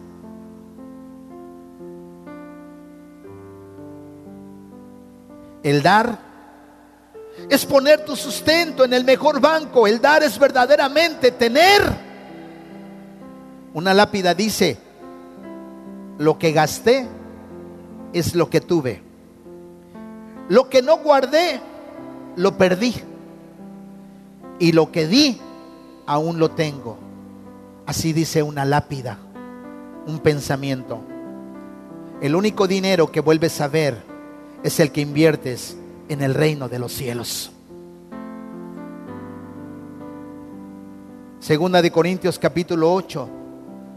El 5.62 5.82
dar 5.82 6.18
es 7.48 7.64
poner 7.64 8.04
tu 8.04 8.14
sustento 8.16 8.84
en 8.84 8.92
el 8.92 9.04
mejor 9.04 9.40
banco. 9.40 9.86
El 9.86 10.00
dar 10.00 10.22
es 10.22 10.38
verdaderamente 10.38 11.32
tener. 11.32 11.82
Una 13.72 13.92
lápida 13.92 14.34
dice, 14.34 14.78
lo 16.18 16.38
que 16.38 16.52
gasté 16.52 17.08
es 18.14 18.35
lo 18.35 18.49
que 18.49 18.61
tuve. 18.61 19.02
Lo 20.49 20.71
que 20.71 20.80
no 20.80 20.99
guardé, 20.99 21.61
lo 22.37 22.56
perdí. 22.56 22.94
Y 24.59 24.73
lo 24.73 24.90
que 24.92 25.06
di, 25.06 25.38
aún 26.06 26.38
lo 26.38 26.52
tengo. 26.52 26.97
Así 27.87 28.12
dice 28.12 28.42
una 28.42 28.64
lápida, 28.64 29.18
un 30.06 30.21
pensamiento. 30.21 31.00
El 32.21 32.37
único 32.37 32.66
dinero 32.66 33.11
que 33.11 33.21
vuelves 33.21 33.61
a 33.61 33.68
ver 33.68 34.02
es 34.62 34.80
el 34.80 34.92
que 34.92 35.00
inviertes 35.00 35.76
en 36.09 36.23
el 36.23 36.35
reino 36.35 36.68
de 36.68 36.78
los 36.78 36.92
cielos. 36.92 37.50
Segunda 41.40 41.83
de 41.83 41.90
Corintios 41.90 42.38
capítulo 42.38 42.94
8, 42.94 43.28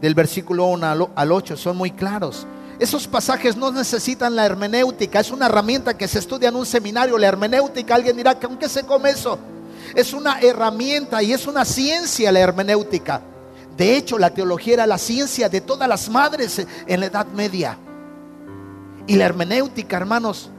del 0.02 0.14
versículo 0.14 0.66
1 0.66 1.08
al 1.14 1.32
8, 1.32 1.56
son 1.56 1.76
muy 1.78 1.92
claros. 1.92 2.46
Esos 2.78 3.08
pasajes 3.08 3.56
no 3.56 3.72
necesitan 3.72 4.36
la 4.36 4.46
hermenéutica, 4.46 5.18
es 5.18 5.30
una 5.30 5.46
herramienta 5.46 5.96
que 5.96 6.06
se 6.06 6.20
estudia 6.20 6.48
en 6.48 6.56
un 6.56 6.66
seminario, 6.66 7.18
la 7.18 7.26
hermenéutica. 7.26 7.96
Alguien 7.96 8.16
dirá 8.16 8.38
que 8.38 8.46
aunque 8.46 8.68
se 8.68 8.84
come 8.84 9.10
eso, 9.10 9.38
es 9.94 10.12
una 10.12 10.40
herramienta 10.40 11.22
y 11.22 11.32
es 11.32 11.46
una 11.46 11.64
ciencia 11.64 12.30
la 12.30 12.40
hermenéutica. 12.40 13.20
De 13.76 13.96
hecho, 13.96 14.18
la 14.18 14.30
teología 14.30 14.74
era 14.74 14.86
la 14.86 14.98
ciencia 14.98 15.48
de 15.48 15.60
todas 15.60 15.88
las 15.88 16.08
madres 16.08 16.64
en 16.86 17.00
la 17.00 17.06
Edad 17.06 17.26
Media. 17.28 17.78
Y 19.06 19.16
la 19.16 19.24
hermenéutica, 19.24 19.96
hermanos, 19.96 20.50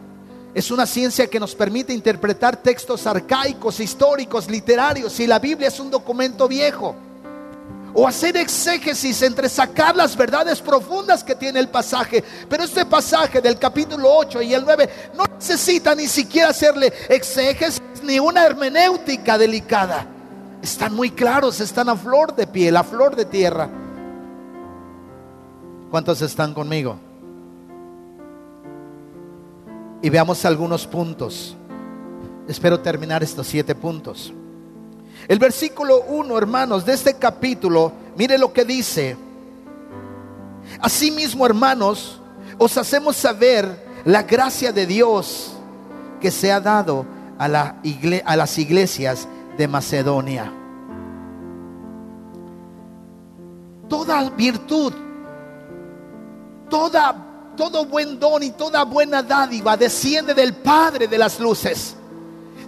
es 0.54 0.72
una 0.72 0.86
ciencia 0.86 1.28
que 1.28 1.40
nos 1.40 1.54
permite 1.56 1.94
interpretar 1.94 2.58
textos 2.58 3.06
arcaicos, 3.06 3.80
históricos, 3.80 4.50
literarios, 4.50 5.20
y 5.20 5.28
la 5.28 5.40
Biblia 5.40 5.68
es 5.68 5.80
un 5.80 5.92
documento 5.92 6.48
viejo. 6.48 6.96
O 7.94 8.08
hacer 8.08 8.38
exégesis 8.38 9.22
entre 9.22 9.50
sacar 9.50 9.96
las 9.96 10.16
verdades 10.16 10.62
profundas 10.62 11.24
que 11.24 11.36
tiene 11.36 11.60
el 11.60 11.70
pasaje. 11.70 12.24
Pero 12.50 12.64
este 12.64 12.86
pasaje 12.86 13.42
del 13.42 13.58
capítulo 13.58 14.10
8 14.16 14.42
y 14.42 14.54
el 14.54 14.64
9 14.64 14.90
no 15.16 15.24
necesita 15.36 15.96
ni 15.96 16.08
siquiera 16.08 16.50
hacerle 16.50 16.94
exégesis 17.10 17.82
ni 18.04 18.20
una 18.20 18.46
hermenéutica 18.46 19.38
delicada. 19.38 20.06
Están 20.62 20.94
muy 20.94 21.12
claros, 21.12 21.60
están 21.60 21.90
a 21.90 21.96
flor 21.96 22.36
de 22.36 22.48
piel, 22.48 22.76
a 22.78 22.84
flor 22.84 23.16
de 23.16 23.26
tierra. 23.26 23.70
¿Cuántos 25.90 26.22
están 26.22 26.54
conmigo? 26.54 27.00
y 30.02 30.10
veamos 30.10 30.46
algunos 30.46 30.88
puntos. 30.88 31.56
Espero 32.48 32.80
terminar 32.80 33.22
estos 33.24 33.48
siete 33.48 33.76
puntos. 33.76 34.34
El 35.30 35.38
versículo 35.38 36.02
1, 36.08 36.38
hermanos, 36.40 36.84
de 36.84 36.94
este 36.94 37.14
capítulo, 37.14 37.92
mire 38.18 38.36
lo 38.40 38.52
que 38.52 38.66
dice. 38.66 39.16
Asimismo, 40.82 41.46
hermanos, 41.46 42.20
os 42.58 42.76
hacemos 42.80 43.16
saber 43.16 44.02
la 44.06 44.24
gracia 44.24 44.72
de 44.72 44.88
Dios 44.88 45.52
que 46.20 46.32
se 46.32 46.52
ha 46.52 46.60
dado 46.60 47.06
a, 47.38 47.48
la 47.48 47.76
a 48.26 48.36
las 48.36 48.58
iglesias 48.58 49.28
de 49.56 49.68
Macedonia. 49.68 50.52
Toda 53.88 54.32
virtud, 54.32 54.94
toda, 56.72 57.54
todo 57.56 57.86
buen 57.86 58.20
don 58.20 58.42
y 58.42 58.50
toda 58.50 58.84
buena 58.84 59.22
dádiva 59.22 59.78
desciende 59.78 60.34
del 60.34 60.56
Padre 60.56 61.08
de 61.08 61.20
las 61.20 61.40
luces. 61.40 61.96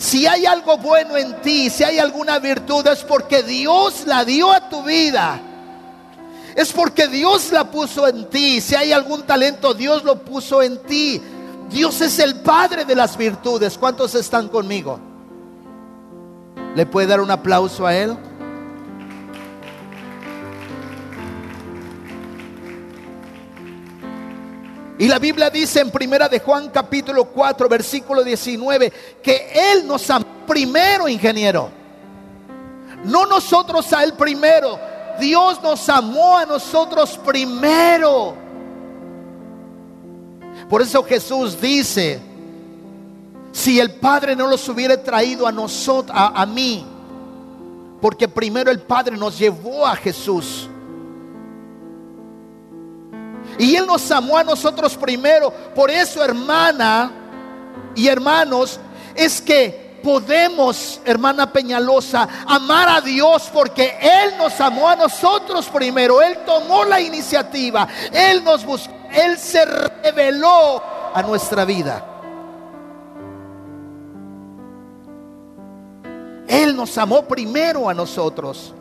Si 0.01 0.25
hay 0.25 0.47
algo 0.47 0.77
bueno 0.77 1.15
en 1.15 1.39
ti, 1.41 1.69
si 1.69 1.83
hay 1.83 1.99
alguna 1.99 2.39
virtud, 2.39 2.87
es 2.87 3.03
porque 3.03 3.43
Dios 3.43 4.07
la 4.07 4.25
dio 4.25 4.51
a 4.51 4.67
tu 4.67 4.81
vida. 4.81 5.39
Es 6.55 6.73
porque 6.73 7.07
Dios 7.07 7.51
la 7.51 7.69
puso 7.69 8.07
en 8.07 8.27
ti. 8.27 8.61
Si 8.61 8.73
hay 8.73 8.93
algún 8.93 9.21
talento, 9.21 9.75
Dios 9.75 10.03
lo 10.03 10.15
puso 10.25 10.63
en 10.63 10.79
ti. 10.79 11.21
Dios 11.69 12.01
es 12.01 12.17
el 12.17 12.41
Padre 12.41 12.83
de 12.83 12.95
las 12.95 13.15
virtudes. 13.15 13.77
¿Cuántos 13.77 14.15
están 14.15 14.47
conmigo? 14.47 14.99
¿Le 16.75 16.87
puede 16.87 17.05
dar 17.05 17.21
un 17.21 17.29
aplauso 17.29 17.85
a 17.85 17.95
Él? 17.95 18.17
Y 25.01 25.07
la 25.07 25.17
Biblia 25.17 25.49
dice 25.49 25.79
en 25.79 25.89
primera 25.89 26.29
de 26.29 26.37
Juan 26.37 26.69
capítulo 26.69 27.25
4 27.25 27.67
versículo 27.67 28.23
19 28.23 28.93
que 29.23 29.51
Él 29.51 29.87
nos 29.87 30.07
amó 30.11 30.27
primero, 30.45 31.07
ingeniero. 31.07 31.71
No 33.05 33.25
nosotros 33.25 33.91
a 33.93 34.03
Él 34.03 34.13
primero. 34.13 34.77
Dios 35.19 35.59
nos 35.63 35.89
amó 35.89 36.37
a 36.37 36.45
nosotros 36.45 37.17
primero. 37.25 38.35
Por 40.69 40.83
eso 40.83 41.03
Jesús 41.03 41.59
dice, 41.59 42.19
si 43.51 43.79
el 43.79 43.95
Padre 43.95 44.35
no 44.35 44.45
los 44.45 44.69
hubiera 44.69 45.01
traído 45.01 45.47
a 45.47 45.51
nosotros, 45.51 46.15
a, 46.15 46.39
a 46.39 46.45
mí, 46.45 46.85
porque 47.99 48.27
primero 48.27 48.69
el 48.69 48.81
Padre 48.81 49.17
nos 49.17 49.39
llevó 49.39 49.87
a 49.87 49.95
Jesús. 49.95 50.69
Y 53.61 53.75
Él 53.75 53.85
nos 53.85 54.09
amó 54.09 54.37
a 54.37 54.43
nosotros 54.43 54.97
primero. 54.97 55.53
Por 55.75 55.91
eso, 55.91 56.23
hermana 56.23 57.11
y 57.95 58.07
hermanos, 58.07 58.79
es 59.13 59.39
que 59.39 59.99
podemos, 60.01 60.99
hermana 61.05 61.53
Peñalosa, 61.53 62.27
amar 62.47 62.89
a 62.89 63.01
Dios 63.01 63.51
porque 63.53 63.99
Él 64.01 64.35
nos 64.39 64.59
amó 64.59 64.89
a 64.89 64.95
nosotros 64.95 65.69
primero. 65.69 66.23
Él 66.23 66.39
tomó 66.43 66.83
la 66.85 66.99
iniciativa. 66.99 67.87
Él 68.11 68.43
nos 68.43 68.65
buscó. 68.65 68.91
Él 69.13 69.37
se 69.37 69.63
reveló 69.63 70.81
a 71.13 71.21
nuestra 71.21 71.63
vida. 71.63 72.03
Él 76.47 76.75
nos 76.75 76.97
amó 76.97 77.25
primero 77.27 77.87
a 77.87 77.93
nosotros. 77.93 78.73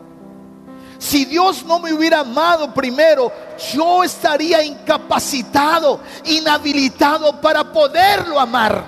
Si 1.01 1.25
Dios 1.25 1.65
no 1.65 1.79
me 1.79 1.91
hubiera 1.91 2.19
amado 2.19 2.71
primero, 2.75 3.31
yo 3.73 4.03
estaría 4.03 4.63
incapacitado, 4.63 5.99
inhabilitado 6.25 7.41
para 7.41 7.63
poderlo 7.63 8.39
amar. 8.39 8.83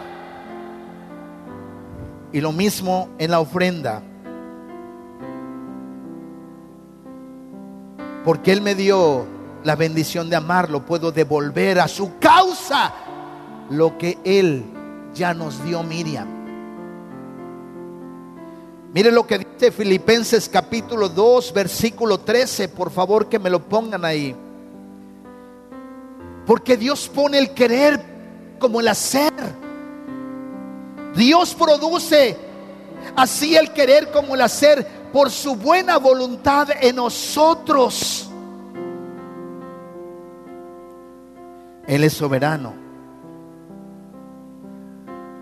Y 2.32 2.40
lo 2.40 2.52
mismo 2.52 3.10
en 3.18 3.32
la 3.32 3.40
ofrenda. 3.40 4.04
Porque 8.24 8.52
Él 8.52 8.62
me 8.62 8.76
dio 8.76 9.26
la 9.64 9.76
bendición 9.76 10.30
de 10.30 10.36
amarlo, 10.36 10.86
puedo 10.86 11.12
devolver 11.12 11.80
a 11.80 11.88
su 11.88 12.20
causa 12.20 12.94
lo 13.72 13.98
que 13.98 14.20
Él 14.24 14.64
ya 15.16 15.34
nos 15.34 15.64
dio 15.64 15.82
Miriam. 15.82 16.43
Mire 18.94 19.12
lo 19.12 19.26
que 19.26 19.40
dice 19.40 19.72
Filipenses 19.72 20.48
capítulo 20.48 21.10
2, 21.10 21.52
versículo 21.52 22.20
13, 22.20 22.70
por 22.70 22.92
favor 22.92 23.28
que 23.28 23.40
me 23.40 23.50
lo 23.50 23.60
pongan 23.68 24.06
ahí. 24.06 24.36
Porque 26.46 26.78
Dios 26.78 27.10
pone 27.10 27.40
el 27.40 27.56
querer 27.56 28.00
como 28.60 28.80
el 28.80 28.88
hacer. 28.88 29.34
Dios 31.16 31.56
produce 31.56 32.38
así 33.16 33.56
el 33.56 33.74
querer 33.74 34.12
como 34.12 34.36
el 34.36 34.42
hacer 34.42 34.86
por 35.12 35.32
su 35.32 35.56
buena 35.56 35.98
voluntad 35.98 36.70
en 36.80 36.98
nosotros. 36.98 38.30
Él 41.88 42.04
es 42.04 42.14
soberano. 42.14 42.76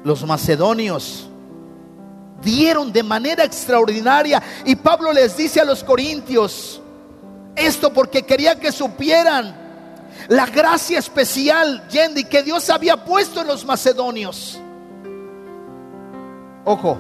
Los 0.06 0.26
macedonios 0.26 1.31
dieron 2.42 2.92
de 2.92 3.04
manera 3.04 3.44
extraordinaria 3.44 4.42
y 4.66 4.76
Pablo 4.76 5.14
les 5.14 5.38
dice 5.38 5.62
a 5.62 5.66
los 5.66 5.84
corintios 5.84 6.82
esto 7.56 7.92
porque 7.94 8.24
quería 8.24 8.60
que 8.60 8.72
supieran 8.72 9.56
la 10.28 10.46
gracia 10.46 11.00
especial, 11.00 11.88
Yendi, 11.90 12.24
que 12.26 12.44
Dios 12.44 12.70
había 12.70 13.04
puesto 13.04 13.42
en 13.42 13.48
los 13.48 13.66
macedonios. 13.66 14.60
Ojo, 16.64 16.98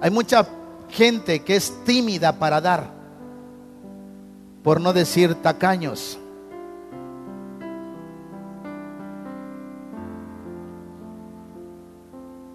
hay 0.00 0.10
mucha 0.10 0.46
gente 0.90 1.42
que 1.42 1.56
es 1.56 1.72
tímida 1.84 2.38
para 2.38 2.60
dar, 2.60 2.90
por 4.62 4.80
no 4.80 4.92
decir 4.92 5.34
tacaños. 5.36 6.18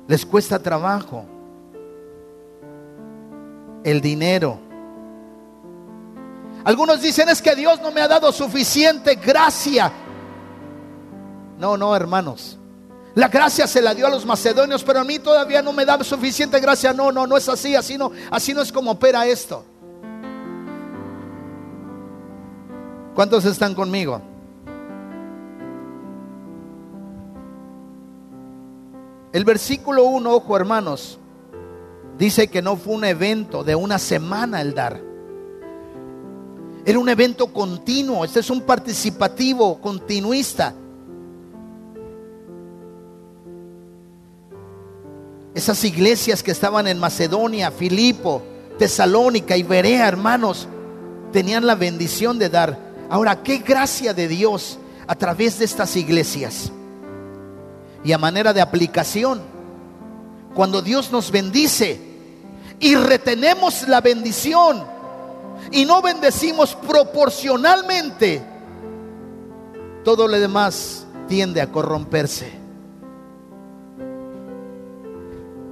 Les 0.10 0.26
cuesta 0.26 0.58
trabajo. 0.58 1.24
El 3.84 4.02
dinero. 4.02 4.60
Algunos 6.64 7.00
dicen 7.00 7.30
es 7.30 7.40
que 7.44 7.56
Dios 7.56 7.80
no 7.80 7.92
me 7.92 8.02
ha 8.02 8.08
dado 8.08 8.32
suficiente 8.32 9.16
gracia. 9.16 9.92
No, 11.60 11.78
no, 11.78 11.96
hermanos. 11.96 12.58
La 13.14 13.28
gracia 13.28 13.68
se 13.68 13.84
la 13.84 13.94
dio 13.94 14.08
a 14.08 14.10
los 14.10 14.26
macedonios, 14.26 14.84
pero 14.84 15.00
a 15.00 15.04
mí 15.04 15.20
todavía 15.20 15.62
no 15.62 15.74
me 15.74 15.86
da 15.86 16.04
suficiente 16.04 16.60
gracia. 16.60 16.92
No, 16.92 17.12
no, 17.12 17.28
no 17.28 17.38
es 17.38 17.48
así, 17.48 17.76
así 17.76 17.96
no, 17.96 18.12
así 18.32 18.52
no 18.52 18.64
es 18.64 18.72
como 18.72 18.90
opera 18.90 19.28
esto. 19.28 19.64
¿Cuántos 23.14 23.46
están 23.46 23.76
conmigo? 23.76 24.20
El 29.32 29.46
versículo 29.46 30.06
1, 30.06 30.34
ojo 30.34 30.58
hermanos, 30.58 31.20
dice 32.18 32.48
que 32.48 32.64
no 32.64 32.76
fue 32.78 32.96
un 32.96 33.06
evento 33.06 33.64
de 33.64 33.76
una 33.76 34.00
semana 34.00 34.60
el 34.62 34.74
dar. 34.74 35.00
Era 36.84 36.98
un 36.98 37.10
evento 37.10 37.54
continuo, 37.54 38.26
este 38.26 38.40
es 38.40 38.50
un 38.50 38.62
participativo, 38.62 39.80
continuista. 39.80 40.74
Esas 45.54 45.84
iglesias 45.84 46.42
que 46.42 46.52
estaban 46.52 46.88
en 46.88 46.98
Macedonia, 46.98 47.70
Filipo, 47.70 48.42
Tesalónica 48.80 49.58
y 49.58 49.64
Berea, 49.64 50.08
hermanos, 50.08 50.68
tenían 51.32 51.68
la 51.68 51.76
bendición 51.76 52.40
de 52.40 52.50
dar. 52.50 52.80
Ahora, 53.10 53.44
qué 53.44 53.60
gracia 53.60 54.16
de 54.16 54.28
Dios 54.28 54.80
a 55.06 55.14
través 55.14 55.60
de 55.60 55.66
estas 55.66 55.96
iglesias. 55.96 56.72
Y 58.04 58.12
a 58.12 58.18
manera 58.18 58.54
de 58.54 58.62
aplicación, 58.62 59.42
cuando 60.54 60.82
Dios 60.82 61.12
nos 61.12 61.32
bendice 61.32 62.00
y 62.80 62.96
retenemos 62.96 63.88
la 63.88 64.02
bendición 64.02 64.84
y 65.72 65.86
no 65.86 66.02
bendecimos 66.02 66.76
proporcionalmente, 66.76 68.42
todo 70.04 70.28
lo 70.28 70.40
demás 70.40 71.06
tiende 71.28 71.62
a 71.62 71.72
corromperse. 71.72 72.60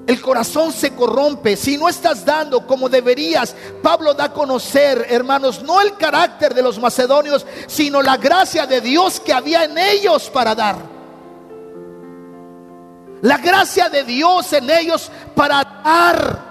El 0.08 0.22
corazón 0.22 0.72
se 0.72 0.96
corrompe 0.96 1.58
si 1.58 1.78
no 1.78 1.90
estás 1.90 2.24
dando 2.24 2.66
como 2.66 2.88
deberías. 2.88 3.54
Pablo 3.82 4.14
da 4.14 4.26
a 4.26 4.34
conocer, 4.34 5.06
hermanos, 5.10 5.62
no 5.64 5.82
el 5.82 5.98
carácter 5.98 6.54
de 6.54 6.62
los 6.62 6.80
macedonios, 6.80 7.46
sino 7.68 8.02
la 8.02 8.16
gracia 8.16 8.66
de 8.66 8.80
Dios 8.80 9.20
que 9.20 9.34
había 9.34 9.66
en 9.66 9.78
ellos 9.78 10.30
para 10.30 10.56
dar. 10.56 10.97
La 13.22 13.38
gracia 13.38 13.90
de 13.90 14.04
Dios 14.04 14.52
en 14.54 14.70
ellos 14.70 15.12
para 15.36 15.64
dar. 15.64 16.48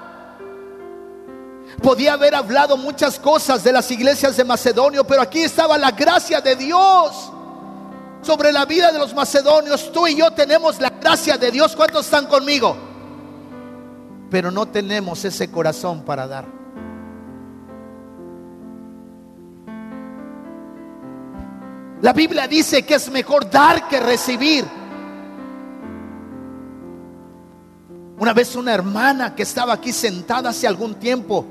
Podía 1.82 2.14
haber 2.14 2.34
hablado 2.34 2.76
muchas 2.76 3.18
cosas 3.18 3.62
de 3.62 3.72
las 3.72 3.90
iglesias 3.90 4.36
de 4.36 4.44
Macedonio, 4.44 5.04
pero 5.04 5.22
aquí 5.22 5.42
estaba 5.42 5.76
la 5.76 5.90
gracia 5.92 6.40
de 6.40 6.56
Dios 6.56 7.32
sobre 8.22 8.50
la 8.50 8.64
vida 8.64 8.90
de 8.90 8.98
los 8.98 9.14
macedonios. 9.14 9.92
Tú 9.92 10.06
y 10.06 10.16
yo 10.16 10.32
tenemos 10.32 10.80
la 10.80 10.90
gracia 10.90 11.36
de 11.38 11.50
Dios. 11.50 11.76
¿Cuántos 11.76 12.06
están 12.06 12.26
conmigo? 12.26 12.76
Pero 14.30 14.50
no 14.50 14.66
tenemos 14.66 15.24
ese 15.24 15.50
corazón 15.50 16.02
para 16.02 16.26
dar. 16.26 16.46
La 22.02 22.12
Biblia 22.12 22.46
dice 22.48 22.82
que 22.84 22.94
es 22.94 23.10
mejor 23.10 23.48
dar 23.48 23.88
que 23.88 24.00
recibir. 24.00 24.64
Una 28.18 28.32
vez 28.32 28.56
una 28.56 28.72
hermana 28.72 29.34
que 29.34 29.42
estaba 29.42 29.74
aquí 29.74 29.92
sentada 29.92 30.50
hace 30.50 30.66
algún 30.66 30.94
tiempo, 30.94 31.44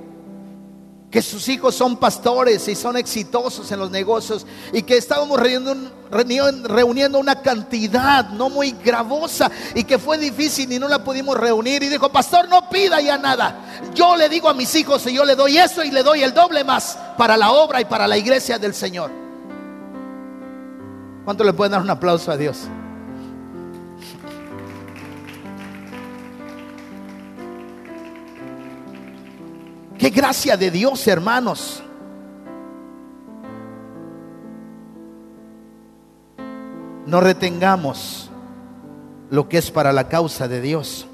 que 1.12 1.21
sus 1.21 1.47
hijos 1.47 1.75
son 1.75 1.95
pastores 1.97 2.67
y 2.67 2.75
son 2.75 2.97
exitosos 2.97 3.71
en 3.71 3.80
los 3.80 3.91
negocios 3.91 4.45
y 4.73 4.82
que 4.82 4.97
estábamos 4.97 5.39
reuniendo, 5.39 7.19
una 7.19 7.41
cantidad 7.41 8.30
no 8.30 8.49
muy 8.49 8.71
gravosa 8.84 9.49
y 9.75 9.84
que 9.84 9.97
fue 9.97 10.17
difícil 10.17 10.71
y 10.73 10.80
no 10.80 10.89
la 10.89 11.04
pudimos 11.04 11.38
reunir 11.38 11.84
y 11.84 11.88
dijo, 11.88 12.12
pastor, 12.12 12.49
no 12.49 12.67
pida 12.69 12.99
ya 12.99 13.17
nada. 13.17 13.62
Yo 13.93 14.17
le 14.17 14.28
digo 14.28 14.49
a 14.49 14.54
mis 14.54 14.73
hijos 14.75 15.06
y 15.08 15.13
yo 15.13 15.23
le 15.23 15.36
doy 15.36 15.58
eso 15.58 15.84
y 15.84 15.91
le 15.91 16.04
doy 16.04 16.23
el 16.23 16.34
doble 16.34 16.63
más 16.63 16.97
para 17.17 17.38
la 17.38 17.51
obra 17.51 17.80
y 17.80 17.86
para 17.86 18.08
la 18.08 18.17
iglesia 18.17 18.58
del 18.58 18.73
Señor. 18.73 19.12
¿Cuánto 21.23 21.43
le 21.43 21.54
pueden 21.54 21.71
dar 21.71 21.82
un 21.82 21.89
aplauso 21.91 22.32
a 22.32 22.38
Dios? 22.38 22.58
Qué 29.97 30.10
gracia 30.10 30.58
de 30.58 30.71
Dios, 30.71 31.08
hermanos. 31.08 31.81
No 37.05 37.21
retengamos 37.21 38.29
lo 39.29 39.47
que 39.47 39.58
es 39.58 39.71
para 39.71 39.93
la 39.93 40.10
causa 40.10 40.47
de 40.47 40.62
Dios. 40.62 41.08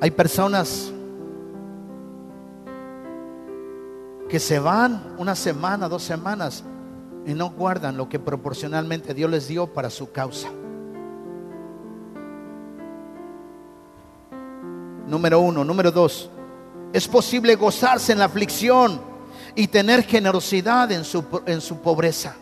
Hay 0.00 0.10
personas 0.10 0.92
que 4.28 4.40
se 4.40 4.58
van 4.58 5.14
una 5.18 5.36
semana, 5.36 5.88
dos 5.88 6.02
semanas 6.02 6.64
y 7.24 7.34
no 7.34 7.50
guardan 7.50 7.96
lo 7.96 8.08
que 8.08 8.18
proporcionalmente 8.18 9.14
Dios 9.14 9.30
les 9.30 9.46
dio 9.46 9.68
para 9.68 9.90
su 9.90 10.10
causa. 10.10 10.48
Número 15.12 15.40
uno. 15.40 15.62
Número 15.62 15.92
dos. 15.92 16.30
Es 16.90 17.06
posible 17.06 17.54
gozarse 17.54 18.12
en 18.12 18.18
la 18.18 18.24
aflicción 18.24 18.98
y 19.54 19.66
tener 19.66 20.04
generosidad 20.04 20.90
en 20.90 21.04
su, 21.04 21.22
en 21.44 21.60
su 21.60 21.82
pobreza. 21.82 22.34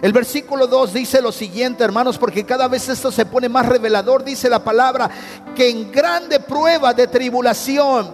El 0.00 0.12
versículo 0.12 0.68
2 0.68 0.92
dice 0.92 1.20
lo 1.20 1.32
siguiente, 1.32 1.82
hermanos, 1.82 2.18
porque 2.18 2.44
cada 2.44 2.68
vez 2.68 2.88
esto 2.88 3.10
se 3.10 3.26
pone 3.26 3.48
más 3.48 3.66
revelador, 3.66 4.22
dice 4.22 4.48
la 4.48 4.62
palabra, 4.62 5.10
que 5.56 5.70
en 5.70 5.90
grande 5.90 6.38
prueba 6.38 6.94
de 6.94 7.08
tribulación, 7.08 8.12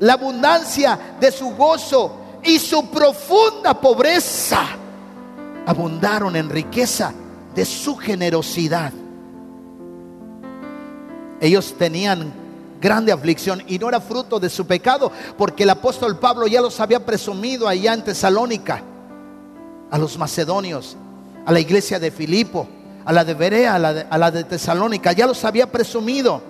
la 0.00 0.14
abundancia 0.14 0.98
de 1.20 1.30
su 1.30 1.50
gozo 1.50 2.40
y 2.42 2.58
su 2.58 2.90
profunda 2.90 3.80
pobreza 3.80 4.66
abundaron 5.64 6.34
en 6.34 6.50
riqueza 6.50 7.12
de 7.54 7.64
su 7.64 7.94
generosidad. 7.96 8.92
Ellos 11.46 11.76
tenían 11.78 12.32
grande 12.80 13.12
aflicción 13.12 13.62
y 13.68 13.78
no 13.78 13.88
era 13.88 14.00
fruto 14.00 14.40
de 14.40 14.50
su 14.50 14.66
pecado, 14.66 15.12
porque 15.38 15.62
el 15.62 15.70
apóstol 15.70 16.18
Pablo 16.18 16.48
ya 16.48 16.60
los 16.60 16.80
había 16.80 17.06
presumido 17.06 17.68
allá 17.68 17.94
en 17.94 18.02
Tesalónica, 18.02 18.82
a 19.88 19.96
los 19.96 20.18
macedonios, 20.18 20.96
a 21.44 21.52
la 21.52 21.60
iglesia 21.60 22.00
de 22.00 22.10
Filipo, 22.10 22.66
a 23.04 23.12
la 23.12 23.24
de 23.24 23.34
Berea, 23.34 23.76
a 23.76 23.78
la 23.78 23.94
de, 23.94 24.06
a 24.10 24.18
la 24.18 24.32
de 24.32 24.42
Tesalónica, 24.42 25.12
ya 25.12 25.28
los 25.28 25.44
había 25.44 25.70
presumido. 25.70 26.42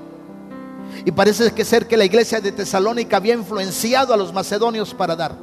Y 1.05 1.11
parece 1.11 1.51
que 1.53 1.67
ser 1.67 1.87
que 1.87 1.99
la 1.99 2.07
iglesia 2.07 2.41
de 2.41 2.53
Tesalónica 2.53 3.19
había 3.19 3.35
influenciado 3.35 4.15
a 4.15 4.17
los 4.17 4.33
macedonios 4.33 4.95
para 4.95 5.15
dar. 5.15 5.37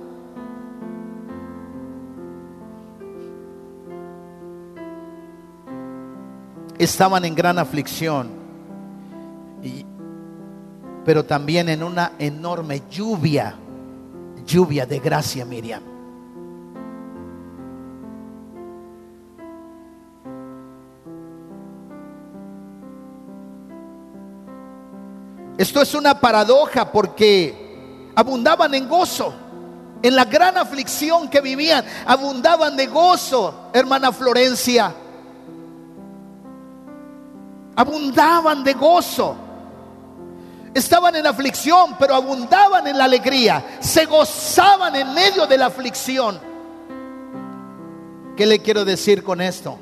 Estaban 6.80 7.24
en 7.24 7.36
gran 7.36 7.60
aflicción 7.60 8.43
pero 11.06 11.26
también 11.26 11.70
en 11.70 11.84
una 11.84 12.14
enorme 12.18 12.84
lluvia, 12.90 13.56
lluvia 14.46 14.86
de 14.86 15.00
gracia, 15.00 15.46
Miriam. 15.46 15.94
Esto 25.58 25.82
es 25.82 25.94
una 25.94 26.20
paradoja 26.20 26.92
porque 26.92 28.12
abundaban 28.16 28.74
en 28.74 28.88
gozo. 28.88 29.34
En 30.02 30.16
la 30.16 30.26
gran 30.26 30.58
aflicción 30.58 31.30
que 31.30 31.40
vivían, 31.40 31.86
abundaban 32.06 32.76
de 32.76 32.88
gozo, 32.88 33.70
hermana 33.72 34.12
Florencia. 34.12 34.94
Abundaban 37.76 38.64
de 38.64 38.74
gozo. 38.74 39.43
Estaban 40.74 41.16
en 41.16 41.28
aflicción, 41.28 41.96
pero 42.00 42.16
abundaban 42.16 42.88
en 42.88 42.98
la 42.98 43.04
alegría. 43.04 43.64
Se 43.80 44.06
gozaban 44.06 44.96
en 44.96 45.14
medio 45.14 45.46
de 45.46 45.58
la 45.58 45.68
aflicción. 45.68 46.40
¿Qué 48.36 48.46
le 48.46 48.60
quiero 48.60 48.84
decir 48.84 49.24
con 49.24 49.42
esto? 49.42 49.78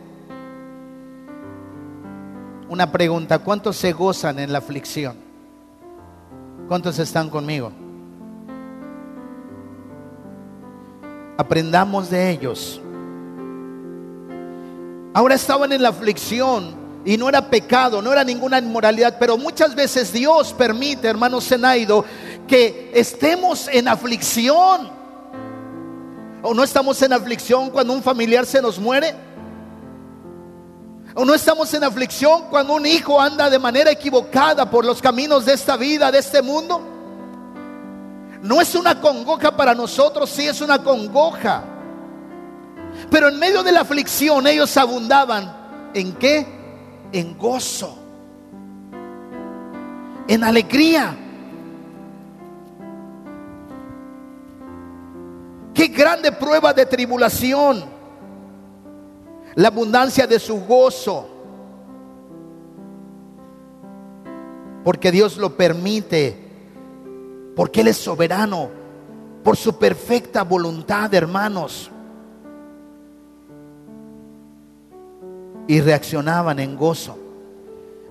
Una 2.68 2.92
pregunta, 2.92 3.40
¿cuántos 3.40 3.78
se 3.78 3.94
gozan 3.94 4.40
en 4.40 4.52
la 4.52 4.58
aflicción? 4.58 5.18
¿Cuántos 6.68 7.00
están 7.00 7.30
conmigo? 7.30 7.72
Aprendamos 11.38 12.10
de 12.10 12.30
ellos. 12.30 12.82
Ahora 15.14 15.36
estaban 15.36 15.72
en 15.74 15.82
la 15.82 15.90
aflicción, 15.90 16.76
y 17.04 17.18
no 17.18 17.28
era 17.28 17.50
pecado, 17.50 18.02
no 18.02 18.12
era 18.12 18.24
ninguna 18.24 18.60
inmoralidad, 18.60 19.18
pero 19.20 19.38
muchas 19.38 19.74
veces 19.74 20.14
Dios 20.14 20.54
permite, 20.54 21.08
hermano 21.08 21.42
Zenaido, 21.42 22.06
que 22.48 22.92
estemos 22.94 23.68
en 23.72 23.88
aflicción. 23.88 24.90
O 26.44 26.54
no 26.54 26.64
estamos 26.64 27.02
en 27.02 27.14
aflicción 27.14 27.70
cuando 27.70 27.94
un 27.94 28.04
familiar 28.04 28.46
se 28.46 28.62
nos 28.62 28.78
muere. 28.80 29.16
O 31.16 31.26
no 31.26 31.34
estamos 31.34 31.74
en 31.74 31.84
aflicción 31.84 32.46
cuando 32.50 32.74
un 32.74 32.86
hijo 32.86 33.20
anda 33.20 33.50
de 33.50 33.60
manera 33.60 33.92
equivocada 33.92 34.70
por 34.70 34.86
los 34.86 35.02
caminos 35.02 35.46
de 35.46 35.54
esta 35.54 35.78
vida, 35.78 36.12
de 36.12 36.20
este 36.20 36.42
mundo. 36.42 36.82
No 38.44 38.62
es 38.62 38.76
una 38.76 39.00
congoja 39.00 39.56
para 39.56 39.74
nosotros, 39.76 40.30
sí 40.30 40.48
es 40.48 40.62
una 40.62 40.84
congoja. 40.84 41.64
Pero 43.10 43.28
en 43.28 43.40
medio 43.40 43.64
de 43.64 43.72
la 43.72 43.82
aflicción 43.82 44.46
ellos 44.46 44.76
abundaban. 44.78 45.92
¿En 45.94 46.14
qué? 46.14 46.61
En 47.12 47.38
gozo, 47.38 47.98
en 50.28 50.44
alegría. 50.44 51.16
Qué 55.74 55.88
grande 55.88 56.32
prueba 56.32 56.74
de 56.74 56.86
tribulación, 56.86 57.84
la 59.56 59.68
abundancia 59.68 60.28
de 60.28 60.40
su 60.40 60.62
gozo, 60.66 61.28
porque 64.84 65.12
Dios 65.12 65.38
lo 65.38 65.56
permite, 65.56 66.38
porque 67.56 67.82
Él 67.82 67.88
es 67.88 67.98
soberano, 67.98 68.70
por 69.44 69.58
su 69.58 69.78
perfecta 69.78 70.44
voluntad, 70.44 71.14
hermanos. 71.14 71.92
Y 75.68 75.82
reaccionaban 75.82 76.60
en 76.60 76.76
gozo. 76.76 77.18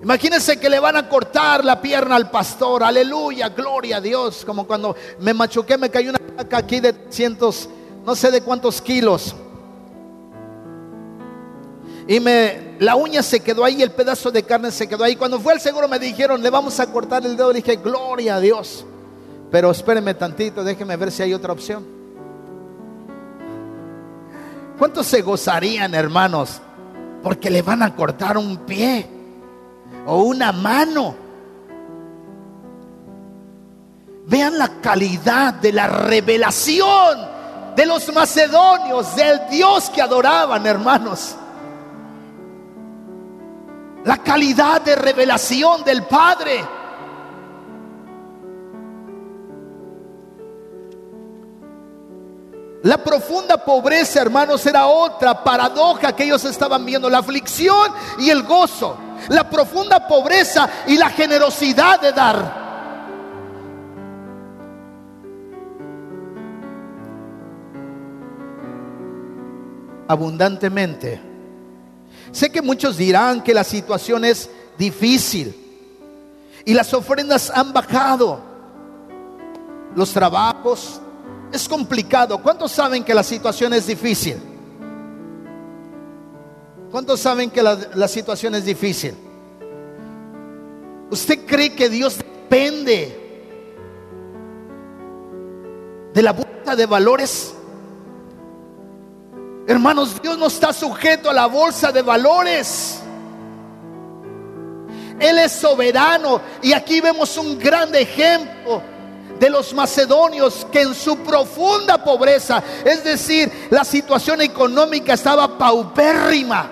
Imagínense 0.03 0.59
que 0.59 0.71
le 0.71 0.81
van 0.81 0.97
a 0.97 1.09
cortar 1.09 1.65
la 1.65 1.81
pierna 1.81 2.17
al 2.17 2.31
pastor, 2.31 2.83
aleluya, 2.83 3.51
gloria 3.51 3.99
a 3.99 4.01
Dios, 4.01 4.45
como 4.47 4.67
cuando 4.67 4.97
me 5.19 5.35
machuqué, 5.35 5.77
me 5.77 5.91
cayó 5.91 6.11
una 6.11 6.19
placa 6.19 6.57
aquí 6.59 6.81
de 6.81 6.95
cientos, 7.11 7.69
no 8.07 8.17
sé 8.17 8.31
de 8.31 8.41
cuántos 8.41 8.81
kilos. 8.81 9.35
Y 12.09 12.19
me, 12.19 12.77
la 12.81 12.97
uña 12.97 13.23
se 13.23 13.41
quedó 13.41 13.65
ahí, 13.65 13.83
el 13.83 13.93
pedazo 13.93 14.31
de 14.31 14.43
carne 14.43 14.73
se 14.73 14.89
quedó 14.89 15.05
ahí. 15.05 15.17
Cuando 15.17 15.39
fue 15.39 15.53
al 15.53 15.61
seguro 15.61 15.87
me 15.87 15.99
dijeron, 15.99 16.43
le 16.43 16.51
vamos 16.51 16.81
a 16.81 16.91
cortar 16.91 17.25
el 17.25 17.37
dedo. 17.37 17.53
dije, 17.53 17.77
gloria 17.77 18.37
a 18.37 18.41
Dios. 18.41 18.85
Pero 19.51 19.71
espérenme 19.71 20.15
tantito, 20.15 20.65
déjenme 20.65 20.97
ver 20.97 21.13
si 21.13 21.23
hay 21.23 21.35
otra 21.35 21.53
opción. 21.53 21.87
¿Cuántos 24.79 25.07
se 25.07 25.21
gozarían, 25.21 25.95
hermanos, 25.95 26.61
porque 27.23 27.51
le 27.51 27.63
van 27.63 27.83
a 27.83 27.95
cortar 27.95 28.39
un 28.39 28.59
pie 28.59 29.07
o 30.07 30.23
una 30.23 30.53
mano. 30.53 31.15
Vean 34.27 34.59
la 34.59 34.81
calidad 34.81 35.55
de 35.55 35.73
la 35.73 35.87
revelación 35.87 37.31
de 37.75 37.87
los 37.87 38.13
macedonios, 38.13 39.15
del 39.17 39.41
Dios 39.51 39.91
que 39.91 40.03
adoraban, 40.03 40.67
hermanos. 40.67 41.37
La 44.05 44.19
calidad 44.19 44.81
de 44.81 44.97
revelación 44.97 45.85
del 45.85 46.05
Padre. 46.05 46.65
La 52.83 52.97
profunda 52.97 53.63
pobreza, 53.63 54.23
hermanos, 54.23 54.65
era 54.65 54.87
otra 54.87 55.45
paradoja 55.45 56.15
que 56.17 56.25
ellos 56.25 56.45
estaban 56.45 56.85
viendo, 56.87 57.11
la 57.11 57.19
aflicción 57.19 57.93
y 58.19 58.31
el 58.31 58.43
gozo, 58.45 58.97
la 59.29 59.49
profunda 59.51 60.09
pobreza 60.09 60.69
y 60.87 60.97
la 60.97 61.11
generosidad 61.11 62.01
de 62.01 62.13
dar. 62.13 62.61
Abundantemente. 70.09 71.21
Sé 72.33 72.51
que 72.51 72.63
muchos 72.63 72.97
dirán 72.97 73.43
que 73.43 73.53
la 73.53 73.65
situación 73.65 74.25
es 74.25 74.49
difícil 74.79 75.55
y 76.65 76.73
las 76.73 76.95
ofrendas 76.95 77.51
han 77.55 77.73
bajado, 77.75 78.41
los 79.95 80.13
trabajos, 80.13 81.01
es 81.53 81.69
complicado. 81.69 82.39
¿Cuántos 82.39 82.73
saben 82.73 83.05
que 83.05 83.15
la 83.15 83.23
situación 83.23 83.73
es 83.73 83.87
difícil? 83.87 84.37
¿Cuántos 86.91 87.21
saben 87.21 87.51
que 87.51 87.63
la, 87.63 88.09
situación 88.09 88.55
es 88.55 88.65
difícil? 88.65 89.15
¿Usted 91.11 91.47
cree 91.47 91.75
que 91.75 91.89
Dios 91.89 92.19
depende 92.19 93.17
de 96.13 96.23
la 96.23 96.33
bolsa 96.33 96.75
de 96.77 96.87
valores? 96.87 97.55
Hermanos, 99.67 100.21
Dios 100.21 100.37
no 100.37 100.49
está 100.49 100.73
sujeto 100.73 101.31
a 101.31 101.33
la 101.33 101.47
bolsa 101.47 101.93
de 101.93 102.03
valores. 102.03 103.01
Él 105.21 105.39
es 105.39 105.53
soberano. 105.53 106.41
Y 106.63 106.73
aquí 106.73 107.01
vemos 107.01 107.37
un 107.37 107.57
gran 107.59 107.95
ejemplo 107.95 108.83
de 109.41 109.49
los 109.49 109.73
macedonios 109.73 110.67
que 110.71 110.83
en 110.83 110.95
su 110.95 111.17
profunda 111.21 112.05
pobreza, 112.05 112.63
es 112.85 113.03
decir, 113.03 113.51
la 113.71 113.85
situación 113.85 114.43
económica 114.43 115.15
estaba 115.15 115.57
paupérrima. 115.57 116.71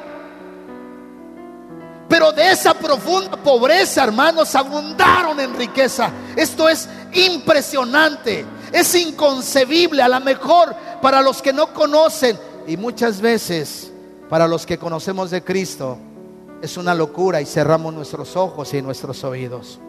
Pero 2.07 2.31
de 2.31 2.53
esa 2.53 2.75
profunda 2.75 3.39
pobreza, 3.39 4.05
hermanos, 4.05 4.55
abundaron 4.55 5.41
en 5.41 5.55
riqueza. 5.57 6.11
Esto 6.37 6.69
es 6.69 6.87
impresionante, 7.15 8.45
es 8.71 8.95
inconcebible, 8.95 10.03
a 10.03 10.09
lo 10.09 10.21
mejor 10.21 10.75
para 11.01 11.23
los 11.23 11.41
que 11.41 11.55
no 11.55 11.73
conocen 11.73 12.39
y 12.67 12.77
muchas 12.77 13.23
veces 13.23 13.91
para 14.29 14.47
los 14.47 14.67
que 14.67 14.77
conocemos 14.77 15.31
de 15.31 15.43
Cristo 15.43 15.97
es 16.61 16.77
una 16.77 16.95
locura 16.95 17.41
y 17.41 17.47
cerramos 17.47 17.95
nuestros 17.95 18.37
ojos 18.37 18.75
y 18.75 18.83
nuestros 18.83 19.25
oídos. 19.25 19.81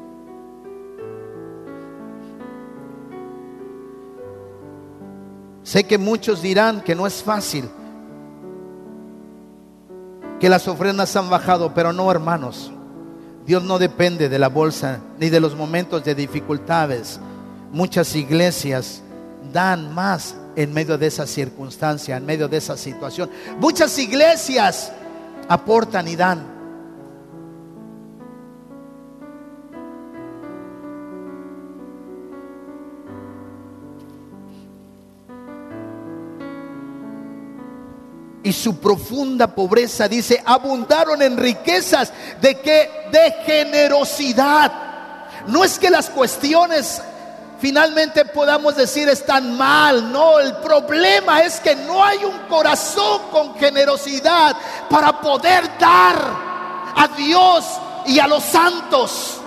Sé 5.70 5.84
que 5.84 6.00
muchos 6.00 6.42
dirán 6.42 6.82
que 6.82 6.96
no 6.96 7.06
es 7.06 7.22
fácil, 7.22 7.70
que 10.40 10.50
las 10.50 10.68
ofrendas 10.68 11.16
han 11.16 11.30
bajado, 11.30 11.76
pero 11.76 11.94
no, 11.94 12.10
hermanos. 12.10 12.72
Dios 13.46 13.62
no 13.64 13.78
depende 13.78 14.30
de 14.30 14.40
la 14.40 14.50
bolsa 14.50 15.00
ni 15.20 15.30
de 15.30 15.40
los 15.40 15.56
momentos 15.56 16.04
de 16.04 16.16
dificultades. 16.16 17.20
Muchas 17.72 18.16
iglesias 18.16 19.04
dan 19.54 19.94
más 19.94 20.36
en 20.56 20.74
medio 20.74 20.98
de 20.98 21.06
esa 21.06 21.28
circunstancia, 21.28 22.18
en 22.18 22.26
medio 22.26 22.48
de 22.48 22.58
esa 22.58 22.76
situación. 22.76 23.30
Muchas 23.60 23.96
iglesias 24.00 24.92
aportan 25.48 26.08
y 26.08 26.16
dan. 26.16 26.59
Y 38.50 38.54
su 38.54 38.80
profunda 38.80 39.46
pobreza, 39.46 40.08
dice, 40.08 40.42
abundaron 40.44 41.22
en 41.22 41.38
riquezas. 41.38 42.12
¿De 42.42 42.60
qué? 42.60 43.08
De 43.12 43.32
generosidad. 43.46 44.72
No 45.46 45.64
es 45.64 45.78
que 45.78 45.92
las 45.92 46.10
cuestiones 46.10 47.00
finalmente 47.60 48.26
podamos 48.26 48.76
decir 48.76 49.08
están 49.08 49.56
mal, 49.56 50.12
no, 50.12 50.40
el 50.40 50.56
problema 50.58 51.44
es 51.44 51.60
que 51.60 51.76
no 51.76 52.04
hay 52.04 52.24
un 52.24 52.40
corazón 52.48 53.24
con 53.32 53.54
generosidad 53.56 54.56
para 54.90 55.22
poder 55.22 55.78
dar 55.78 56.16
a 56.96 57.08
Dios 57.16 57.66
y 58.08 58.18
a 58.18 58.26
los 58.28 58.44
santos. 58.44 59.39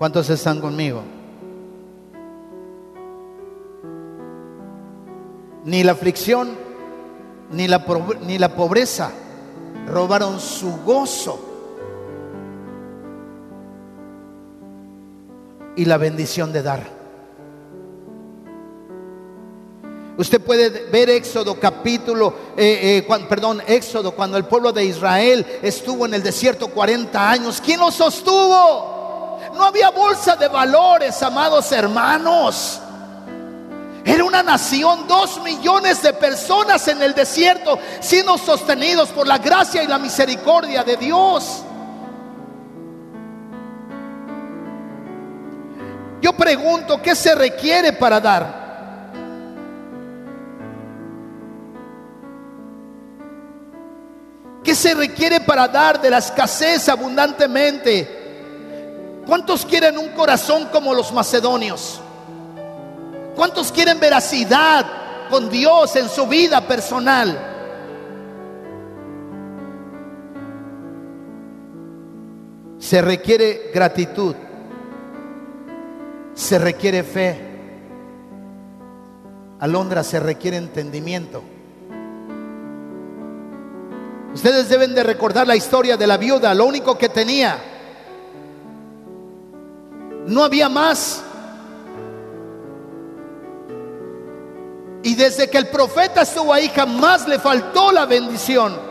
¿Cuántos 0.00 0.30
están 0.30 0.62
conmigo? 0.62 1.02
Ni 5.66 5.84
la 5.84 5.92
aflicción, 5.92 6.56
ni 7.50 7.68
la, 7.68 7.84
ni 8.22 8.38
la 8.38 8.56
pobreza 8.56 9.10
robaron 9.86 10.40
su 10.40 10.74
gozo 10.86 11.38
y 15.76 15.84
la 15.84 15.98
bendición 15.98 16.50
de 16.50 16.62
dar. 16.62 16.82
Usted 20.16 20.40
puede 20.40 20.90
ver 20.90 21.10
Éxodo 21.10 21.60
capítulo, 21.60 22.32
eh, 22.56 23.04
eh, 23.06 23.26
perdón, 23.28 23.60
Éxodo, 23.66 24.12
cuando 24.12 24.38
el 24.38 24.46
pueblo 24.46 24.72
de 24.72 24.82
Israel 24.82 25.44
estuvo 25.60 26.06
en 26.06 26.14
el 26.14 26.22
desierto 26.22 26.68
40 26.68 27.30
años. 27.30 27.60
¿Quién 27.62 27.80
lo 27.80 27.90
sostuvo? 27.90 28.89
No 29.54 29.64
había 29.64 29.90
bolsa 29.90 30.36
de 30.36 30.48
valores, 30.48 31.22
amados 31.22 31.70
hermanos. 31.72 32.80
Era 34.04 34.24
una 34.24 34.42
nación, 34.42 35.06
dos 35.06 35.42
millones 35.42 36.02
de 36.02 36.12
personas 36.12 36.88
en 36.88 37.02
el 37.02 37.14
desierto, 37.14 37.78
siendo 38.00 38.38
sostenidos 38.38 39.10
por 39.10 39.26
la 39.26 39.38
gracia 39.38 39.82
y 39.82 39.86
la 39.86 39.98
misericordia 39.98 40.82
de 40.82 40.96
Dios. 40.96 41.62
Yo 46.22 46.32
pregunto, 46.34 47.00
¿qué 47.02 47.14
se 47.14 47.34
requiere 47.34 47.92
para 47.92 48.20
dar? 48.20 48.60
¿Qué 54.62 54.74
se 54.74 54.94
requiere 54.94 55.40
para 55.40 55.66
dar 55.68 56.00
de 56.00 56.10
la 56.10 56.18
escasez 56.18 56.88
abundantemente? 56.88 58.19
¿Cuántos 59.26 59.66
quieren 59.66 59.98
un 59.98 60.08
corazón 60.10 60.68
como 60.72 60.94
los 60.94 61.12
macedonios? 61.12 62.00
¿Cuántos 63.36 63.70
quieren 63.72 64.00
veracidad 64.00 64.86
con 65.28 65.48
Dios 65.48 65.94
en 65.96 66.08
su 66.08 66.26
vida 66.26 66.60
personal? 66.66 67.46
Se 72.78 73.00
requiere 73.02 73.70
gratitud, 73.72 74.34
se 76.34 76.58
requiere 76.58 77.04
fe. 77.04 77.48
Alondra 79.60 80.02
se 80.02 80.18
requiere 80.18 80.56
entendimiento. 80.56 81.42
Ustedes 84.32 84.68
deben 84.68 84.94
de 84.94 85.02
recordar 85.02 85.46
la 85.46 85.56
historia 85.56 85.96
de 85.96 86.06
la 86.06 86.16
viuda, 86.16 86.54
lo 86.54 86.64
único 86.64 86.96
que 86.96 87.10
tenía 87.10 87.69
no 90.26 90.44
había 90.44 90.68
más. 90.68 91.22
Y 95.02 95.14
desde 95.14 95.48
que 95.48 95.58
el 95.58 95.68
profeta 95.68 96.22
estuvo 96.22 96.52
ahí 96.52 96.70
jamás 96.74 97.26
le 97.26 97.38
faltó 97.38 97.90
la 97.90 98.04
bendición. 98.04 98.90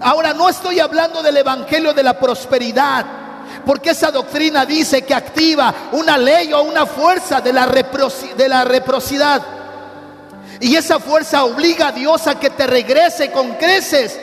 Ahora 0.00 0.34
no 0.34 0.48
estoy 0.48 0.80
hablando 0.80 1.22
del 1.22 1.36
Evangelio 1.36 1.94
de 1.94 2.02
la 2.02 2.18
prosperidad, 2.18 3.06
porque 3.64 3.90
esa 3.90 4.10
doctrina 4.10 4.66
dice 4.66 5.02
que 5.02 5.14
activa 5.14 5.72
una 5.92 6.18
ley 6.18 6.52
o 6.52 6.62
una 6.62 6.84
fuerza 6.84 7.40
de 7.40 7.52
la, 7.52 7.66
de 7.66 8.48
la 8.48 8.64
reprocidad. 8.64 9.42
Y 10.60 10.76
esa 10.76 10.98
fuerza 10.98 11.44
obliga 11.44 11.88
a 11.88 11.92
Dios 11.92 12.26
a 12.26 12.38
que 12.38 12.50
te 12.50 12.66
regrese 12.66 13.30
con 13.30 13.52
creces. 13.54 14.18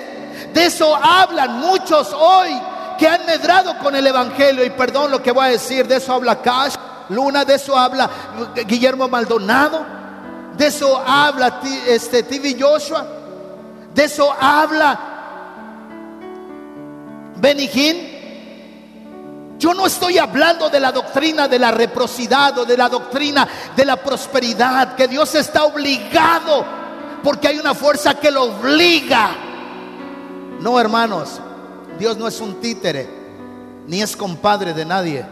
De 0.53 0.65
eso 0.65 0.93
hablan 0.95 1.59
muchos 1.59 2.13
hoy 2.13 2.51
que 3.01 3.07
han 3.07 3.25
medrado 3.25 3.79
con 3.79 3.95
el 3.95 4.05
Evangelio. 4.05 4.63
Y 4.63 4.69
perdón 4.69 5.09
lo 5.09 5.23
que 5.23 5.31
voy 5.31 5.47
a 5.47 5.49
decir, 5.49 5.87
de 5.87 5.95
eso 5.95 6.13
habla 6.13 6.39
Cash, 6.39 6.75
Luna, 7.09 7.43
de 7.43 7.55
eso 7.55 7.75
habla 7.75 8.07
Guillermo 8.67 9.07
Maldonado, 9.07 9.83
de 10.55 10.67
eso 10.67 11.01
habla 11.03 11.59
este, 11.87 12.21
TV 12.21 12.55
Joshua, 12.59 13.03
de 13.91 14.03
eso 14.03 14.31
habla 14.39 14.99
Benny 17.37 17.67
Yo 19.57 19.73
no 19.73 19.87
estoy 19.87 20.19
hablando 20.19 20.69
de 20.69 20.79
la 20.79 20.91
doctrina 20.91 21.47
de 21.47 21.57
la 21.57 21.71
reprocidad 21.71 22.55
o 22.59 22.65
de 22.65 22.77
la 22.77 22.87
doctrina 22.87 23.47
de 23.75 23.83
la 23.83 23.95
prosperidad, 23.95 24.93
que 24.93 25.07
Dios 25.07 25.33
está 25.33 25.63
obligado 25.63 26.63
porque 27.23 27.47
hay 27.47 27.57
una 27.57 27.73
fuerza 27.73 28.13
que 28.13 28.29
lo 28.29 28.43
obliga. 28.43 29.31
No, 30.59 30.79
hermanos, 30.79 31.41
Dios 32.01 32.17
no 32.17 32.27
es 32.27 32.41
un 32.41 32.55
títere, 32.55 33.07
ni 33.85 34.01
es 34.01 34.17
compadre 34.17 34.73
de 34.73 34.83
nadie. 34.83 35.23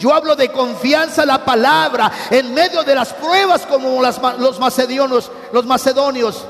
Yo 0.00 0.12
hablo 0.12 0.34
de 0.34 0.50
confianza 0.50 1.24
la 1.24 1.44
palabra 1.44 2.10
en 2.28 2.52
medio 2.52 2.82
de 2.82 2.92
las 2.92 3.12
pruebas 3.12 3.64
como 3.66 4.02
los 4.02 4.58
macedonios, 4.58 5.30
los 5.52 5.64
macedonios. 5.64 6.44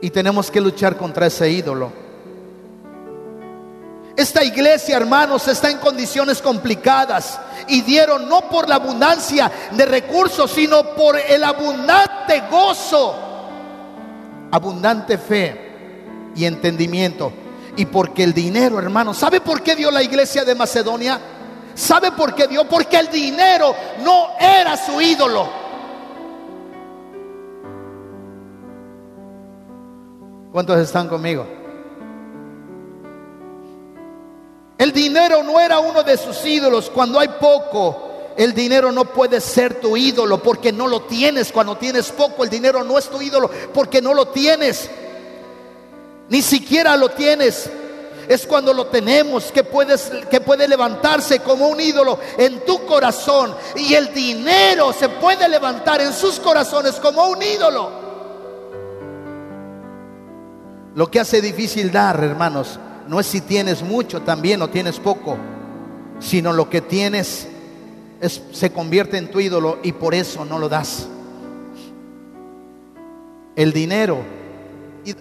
Y 0.00 0.08
tenemos 0.10 0.52
que 0.52 0.60
luchar 0.60 0.96
contra 0.96 1.26
ese 1.26 1.50
ídolo. 1.50 1.92
Esta 4.16 4.44
iglesia, 4.44 4.96
hermanos, 4.96 5.48
está 5.48 5.68
en 5.68 5.78
condiciones 5.78 6.40
complicadas 6.40 7.40
y 7.66 7.82
dieron 7.82 8.28
no 8.28 8.42
por 8.48 8.68
la 8.68 8.76
abundancia 8.76 9.50
de 9.72 9.84
recursos, 9.84 10.52
sino 10.52 10.94
por 10.94 11.18
el 11.18 11.42
abundante 11.42 12.44
gozo, 12.48 13.33
abundante 14.54 15.18
fe 15.18 16.30
y 16.36 16.44
entendimiento 16.44 17.32
y 17.76 17.86
porque 17.86 18.22
el 18.22 18.32
dinero, 18.32 18.78
hermano, 18.78 19.12
¿sabe 19.12 19.40
por 19.40 19.62
qué 19.62 19.74
dio 19.74 19.90
la 19.90 20.00
iglesia 20.00 20.44
de 20.44 20.54
Macedonia? 20.54 21.18
¿Sabe 21.74 22.12
por 22.12 22.36
qué 22.36 22.46
dio? 22.46 22.64
Porque 22.68 22.96
el 22.96 23.08
dinero 23.08 23.74
no 24.04 24.28
era 24.38 24.76
su 24.76 25.00
ídolo. 25.00 25.48
¿Cuántos 30.52 30.78
están 30.78 31.08
conmigo? 31.08 31.44
El 34.78 34.92
dinero 34.92 35.42
no 35.42 35.58
era 35.58 35.80
uno 35.80 36.04
de 36.04 36.16
sus 36.16 36.44
ídolos. 36.46 36.90
Cuando 36.90 37.18
hay 37.18 37.28
poco, 37.40 38.13
el 38.36 38.52
dinero 38.52 38.90
no 38.90 39.04
puede 39.04 39.40
ser 39.40 39.80
tu 39.80 39.96
ídolo 39.96 40.42
porque 40.42 40.72
no 40.72 40.88
lo 40.88 41.02
tienes. 41.02 41.52
Cuando 41.52 41.76
tienes 41.76 42.10
poco, 42.10 42.42
el 42.44 42.50
dinero 42.50 42.82
no 42.82 42.98
es 42.98 43.08
tu 43.08 43.20
ídolo 43.20 43.50
porque 43.72 44.02
no 44.02 44.12
lo 44.14 44.28
tienes. 44.28 44.90
Ni 46.28 46.42
siquiera 46.42 46.96
lo 46.96 47.10
tienes. 47.10 47.70
Es 48.26 48.46
cuando 48.46 48.72
lo 48.72 48.86
tenemos 48.86 49.52
que 49.52 49.62
puedes 49.62 50.10
que 50.30 50.40
puede 50.40 50.66
levantarse 50.66 51.40
como 51.40 51.68
un 51.68 51.78
ídolo 51.78 52.18
en 52.38 52.64
tu 52.64 52.86
corazón 52.86 53.54
y 53.76 53.94
el 53.94 54.14
dinero 54.14 54.94
se 54.94 55.10
puede 55.10 55.46
levantar 55.46 56.00
en 56.00 56.12
sus 56.12 56.40
corazones 56.40 56.94
como 56.94 57.26
un 57.28 57.42
ídolo. 57.42 58.04
Lo 60.94 61.10
que 61.10 61.20
hace 61.20 61.42
difícil 61.42 61.92
dar, 61.92 62.22
hermanos, 62.24 62.78
no 63.08 63.20
es 63.20 63.26
si 63.26 63.42
tienes 63.42 63.82
mucho 63.82 64.22
también 64.22 64.62
o 64.62 64.70
tienes 64.70 64.98
poco, 64.98 65.36
sino 66.20 66.52
lo 66.52 66.70
que 66.70 66.80
tienes 66.80 67.48
se 68.28 68.72
convierte 68.72 69.16
en 69.18 69.30
tu 69.30 69.40
ídolo 69.40 69.78
y 69.82 69.92
por 69.92 70.14
eso 70.14 70.44
no 70.44 70.58
lo 70.58 70.68
das. 70.68 71.08
El 73.56 73.72
dinero 73.72 74.18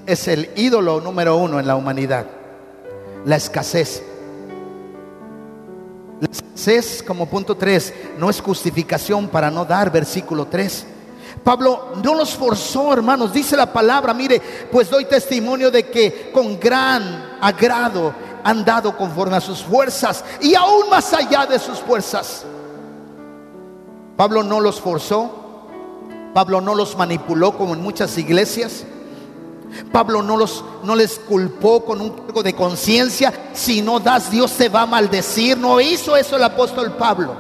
es 0.06 0.28
el 0.28 0.50
ídolo 0.56 1.02
número 1.02 1.38
uno 1.38 1.60
en 1.60 1.68
la 1.68 1.76
humanidad. 1.76 2.26
La 3.26 3.36
escasez. 3.36 4.04
La 6.20 6.28
escasez 6.32 7.04
como 7.04 7.28
punto 7.28 7.56
tres 7.56 7.94
no 8.18 8.30
es 8.30 8.42
justificación 8.42 9.28
para 9.28 9.52
no 9.52 9.66
dar, 9.66 9.92
versículo 9.92 10.48
3. 10.48 10.88
Pablo 11.44 11.94
no 12.02 12.16
los 12.16 12.36
forzó, 12.36 12.94
hermanos, 12.94 13.34
dice 13.34 13.58
la 13.58 13.72
palabra, 13.72 14.14
mire, 14.14 14.42
pues 14.72 14.90
doy 14.90 15.06
testimonio 15.06 15.70
de 15.70 15.90
que 15.90 16.32
con 16.32 16.60
gran 16.60 17.38
agrado 17.42 18.14
han 18.44 18.64
dado 18.64 18.96
conforme 18.96 19.36
a 19.36 19.42
sus 19.42 19.62
fuerzas 19.64 20.24
y 20.42 20.56
aún 20.56 20.90
más 20.90 21.12
allá 21.14 21.46
de 21.46 21.60
sus 21.60 21.80
fuerzas. 21.80 22.46
Pablo 24.16 24.44
no 24.44 24.60
los 24.60 24.80
forzó, 24.80 25.44
Pablo 26.34 26.62
no 26.62 26.76
los 26.76 26.98
manipuló 26.98 27.58
como 27.58 27.74
en 27.74 27.82
muchas 27.82 28.18
iglesias. 28.18 28.86
Pablo 29.92 30.22
no, 30.22 30.38
los, 30.38 30.64
no 30.84 30.96
les 30.96 31.18
culpó 31.20 31.84
con 31.84 32.00
un 32.00 32.12
cargo 32.12 32.44
de 32.44 32.54
conciencia. 32.54 33.34
Si 33.54 33.82
no 33.82 34.00
das, 34.00 34.30
Dios 34.30 34.52
te 34.54 34.70
va 34.70 34.84
a 34.84 34.88
maldecir. 34.88 35.58
No 35.58 35.82
hizo 35.82 36.16
eso 36.16 36.36
el 36.36 36.44
apóstol 36.44 36.92
Pablo. 36.94 37.36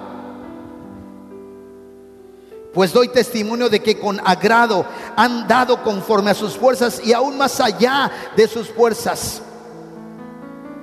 Pues 2.73 2.91
doy 2.91 3.09
testimonio 3.09 3.69
de 3.69 3.81
que 3.81 3.99
con 3.99 4.19
agrado 4.25 4.83
han 5.15 5.47
dado 5.47 5.83
conforme 5.83 6.31
a 6.31 6.35
sus 6.35 6.57
fuerzas 6.57 6.99
y 7.05 7.13
aún 7.13 7.37
más 7.37 7.59
allá 7.59 8.11
de 8.35 8.47
sus 8.47 8.67
fuerzas. 8.69 9.41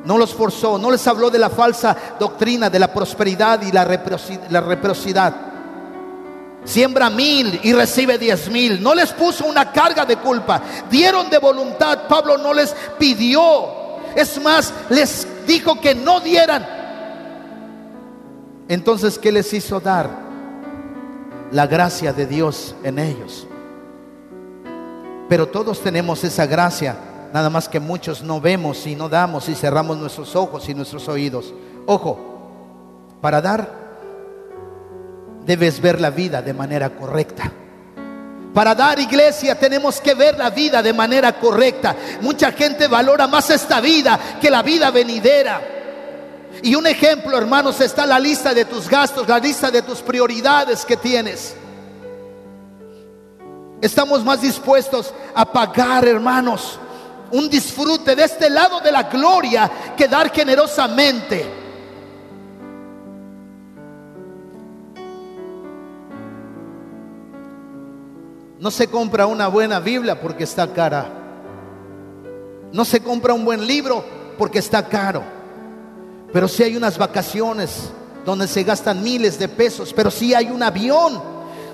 No 0.05 0.17
los 0.17 0.33
forzó, 0.33 0.79
no 0.79 0.91
les 0.91 1.05
habló 1.09 1.31
de 1.31 1.41
la 1.41 1.51
falsa 1.51 1.97
doctrina 2.19 2.71
de 2.71 2.79
la 2.79 2.93
prosperidad 2.95 3.61
y 3.63 3.73
la 3.73 3.85
reciprocidad 3.85 5.50
siembra 6.65 7.11
mil 7.11 7.59
y 7.63 7.73
recibe 7.73 8.19
diez 8.19 8.49
mil. 8.51 8.83
No 8.83 8.95
les 8.95 9.13
puso 9.13 9.47
una 9.47 9.73
carga 9.73 10.05
de 10.05 10.17
culpa. 10.17 10.63
Dieron 10.91 11.31
de 11.31 11.39
voluntad. 11.39 12.07
Pablo 12.09 12.39
no 12.39 12.53
les 12.53 12.75
pidió. 12.99 13.41
Es 14.15 14.41
más, 14.43 14.73
les 14.89 15.27
dijo 15.47 15.81
que 15.81 15.95
no 15.95 16.21
dieran. 16.21 16.67
Entonces, 18.69 19.19
¿qué 19.19 19.33
les 19.33 19.53
hizo 19.53 19.81
dar? 19.81 20.11
La 21.51 21.67
gracia 21.67 22.13
de 22.13 22.27
Dios 22.27 22.75
en 22.85 22.99
ellos. 22.99 23.47
Pero 25.29 25.49
todos 25.49 25.81
tenemos 25.81 26.23
esa 26.25 26.47
gracia. 26.47 26.97
Nada 27.33 27.51
más 27.51 27.69
que 27.69 27.79
muchos 27.79 28.23
no 28.23 28.41
vemos 28.41 28.87
y 28.87 28.97
no 28.97 29.09
damos 29.09 29.49
y 29.49 29.55
cerramos 29.55 29.97
nuestros 29.97 30.35
ojos 30.35 30.69
y 30.69 30.75
nuestros 30.75 31.09
oídos. 31.09 31.55
Ojo, 31.87 32.19
para 33.21 33.41
dar 33.41 33.80
debes 35.51 35.81
ver 35.81 36.01
la 36.01 36.11
vida 36.11 36.41
de 36.43 36.55
manera 36.55 36.91
correcta. 36.91 37.51
Para 38.55 38.73
dar 38.73 39.01
iglesia 39.01 39.59
tenemos 39.59 40.01
que 40.01 40.15
ver 40.15 40.39
la 40.39 40.51
vida 40.51 40.81
de 40.81 40.93
manera 40.93 41.41
correcta. 41.41 41.97
Mucha 42.21 42.53
gente 42.53 42.87
valora 42.87 43.27
más 43.27 43.51
esta 43.51 43.81
vida 43.81 44.39
que 44.41 44.49
la 44.49 44.63
vida 44.63 44.93
venidera. 44.93 45.61
Y 46.63 46.77
un 46.77 46.87
ejemplo, 46.87 47.37
hermanos, 47.37 47.81
está 47.81 48.07
la 48.07 48.21
lista 48.21 48.55
de 48.55 48.65
tus 48.65 48.89
gastos, 48.89 49.27
la 49.27 49.41
lista 49.41 49.73
de 49.73 49.83
tus 49.83 50.03
prioridades 50.03 50.85
que 50.85 50.97
tienes. 50.97 51.57
Estamos 53.81 54.25
más 54.25 54.41
dispuestos 54.43 55.13
a 55.35 55.51
pagar, 55.51 56.07
hermanos, 56.07 56.79
un 57.33 57.51
disfrute 57.51 58.15
de 58.15 58.23
este 58.23 58.49
lado 58.49 58.79
de 58.79 58.93
la 58.93 59.03
gloria 59.03 59.69
que 59.97 60.07
dar 60.07 60.31
generosamente. 60.33 61.60
No 68.61 68.71
se 68.71 68.89
compra 68.89 69.25
una 69.25 69.49
buena 69.49 69.81
Biblia 69.81 70.21
porque 70.21 70.45
está 70.45 70.71
cara. 70.71 71.07
No 72.73 72.85
se 72.85 73.01
compra 73.01 73.33
un 73.33 73.43
buen 73.43 73.67
libro 73.67 74.05
porque 74.37 74.59
está 74.59 74.87
caro. 74.87 75.23
Pero 76.31 76.47
si 76.47 76.63
hay 76.63 76.77
unas 76.77 76.99
vacaciones 76.99 77.91
donde 78.23 78.47
se 78.47 78.63
gastan 78.63 79.03
miles 79.03 79.39
de 79.39 79.49
pesos, 79.49 79.95
pero 79.95 80.11
si 80.11 80.35
hay 80.35 80.51
un 80.51 80.63
avión, 80.63 81.23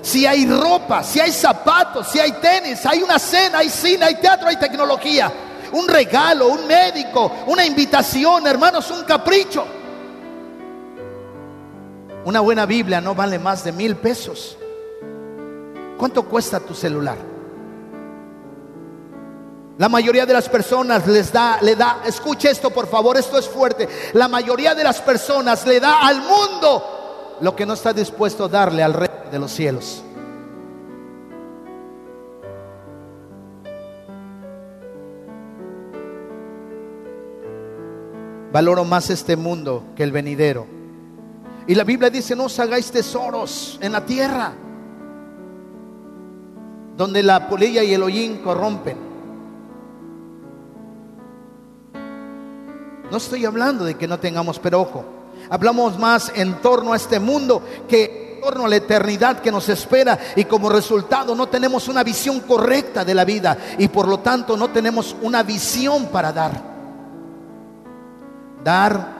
si 0.01 0.25
hay 0.25 0.45
ropa, 0.45 1.03
si 1.03 1.19
hay 1.19 1.33
zapatos, 1.33 2.07
si 2.07 2.19
hay 2.19 2.31
tenis, 2.31 2.85
hay 2.85 3.03
una 3.03 3.19
cena, 3.19 3.59
hay 3.59 3.69
cine, 3.69 4.05
hay 4.05 4.15
teatro, 4.15 4.47
hay 4.47 4.55
tecnología, 4.55 5.29
un 5.73 5.89
regalo, 5.89 6.47
un 6.47 6.65
médico, 6.65 7.29
una 7.47 7.65
invitación, 7.65 8.47
hermanos, 8.47 8.89
un 8.91 9.03
capricho. 9.03 9.65
Una 12.23 12.39
buena 12.39 12.65
Biblia 12.65 13.01
no 13.01 13.13
vale 13.13 13.39
más 13.39 13.65
de 13.65 13.73
mil 13.73 13.97
pesos. 13.97 14.57
¿Cuánto 15.97 16.23
cuesta 16.23 16.59
tu 16.59 16.73
celular? 16.73 17.17
La 19.77 19.89
mayoría 19.89 20.25
de 20.25 20.33
las 20.33 20.49
personas 20.49 21.05
les 21.07 21.31
da, 21.31 21.59
le 21.61 21.75
da, 21.75 22.01
escuche 22.05 22.49
esto 22.49 22.71
por 22.71 22.87
favor, 22.87 23.17
esto 23.17 23.37
es 23.37 23.47
fuerte. 23.47 23.87
La 24.13 24.27
mayoría 24.27 24.73
de 24.73 24.83
las 24.83 25.01
personas 25.01 25.65
le 25.67 25.79
da 25.79 25.99
al 25.99 26.21
mundo 26.21 27.37
lo 27.41 27.55
que 27.55 27.65
no 27.65 27.73
está 27.73 27.93
dispuesto 27.93 28.45
a 28.45 28.47
darle 28.47 28.81
al 28.81 28.93
rey 28.93 29.09
de 29.31 29.39
los 29.39 29.51
cielos. 29.51 30.03
Valoro 38.51 38.83
más 38.83 39.11
este 39.11 39.35
mundo 39.35 39.83
que 39.95 40.01
el 40.01 40.11
venidero. 40.11 40.65
Y 41.67 41.75
la 41.75 41.83
Biblia 41.83 42.09
dice, 42.09 42.35
no 42.35 42.45
os 42.45 42.59
hagáis 42.59 42.89
tesoros 42.91 43.77
en 43.81 43.91
la 43.91 44.05
tierra 44.05 44.53
donde 46.97 47.21
la 47.21 47.47
polilla 47.47 47.83
y 47.83 47.93
el 47.93 48.01
hollín 48.01 48.37
corrompen. 48.39 48.97
No 53.09 53.17
estoy 53.17 53.45
hablando 53.45 53.85
de 53.85 53.95
que 53.95 54.07
no 54.07 54.19
tengamos, 54.19 54.59
pero 54.59 54.81
ojo, 54.81 55.05
hablamos 55.49 55.97
más 55.97 56.31
en 56.35 56.55
torno 56.55 56.91
a 56.91 56.97
este 56.97 57.19
mundo 57.19 57.61
que 57.87 58.33
en 58.35 58.41
torno 58.41 58.65
a 58.65 58.69
la 58.69 58.75
eternidad 58.75 59.39
que 59.39 59.51
nos 59.51 59.69
espera 59.69 60.17
y 60.35 60.45
como 60.45 60.69
resultado 60.69 61.33
no 61.35 61.47
tenemos 61.47 61.87
una 61.87 62.03
visión 62.03 62.41
correcta 62.41 63.05
de 63.05 63.13
la 63.13 63.25
vida 63.25 63.57
y 63.77 63.87
por 63.87 64.07
lo 64.07 64.19
tanto 64.19 64.57
no 64.57 64.69
tenemos 64.69 65.15
una 65.21 65.43
visión 65.43 66.07
para 66.07 66.33
dar. 66.33 66.77
Dar, 68.63 69.16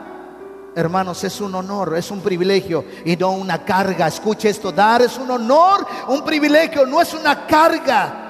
hermanos, 0.78 1.24
es 1.24 1.42
un 1.42 1.56
honor, 1.56 1.98
es 1.98 2.12
un 2.12 2.22
privilegio 2.22 2.86
y 3.04 3.16
no 3.16 3.32
una 3.32 3.66
carga. 3.66 4.08
Escuche 4.08 4.50
esto, 4.50 4.72
dar 4.72 5.02
es 5.02 5.18
un 5.18 5.32
honor, 5.32 5.86
un 6.08 6.24
privilegio, 6.24 6.86
no 6.86 7.02
es 7.02 7.16
una 7.16 7.48
carga. 7.48 8.24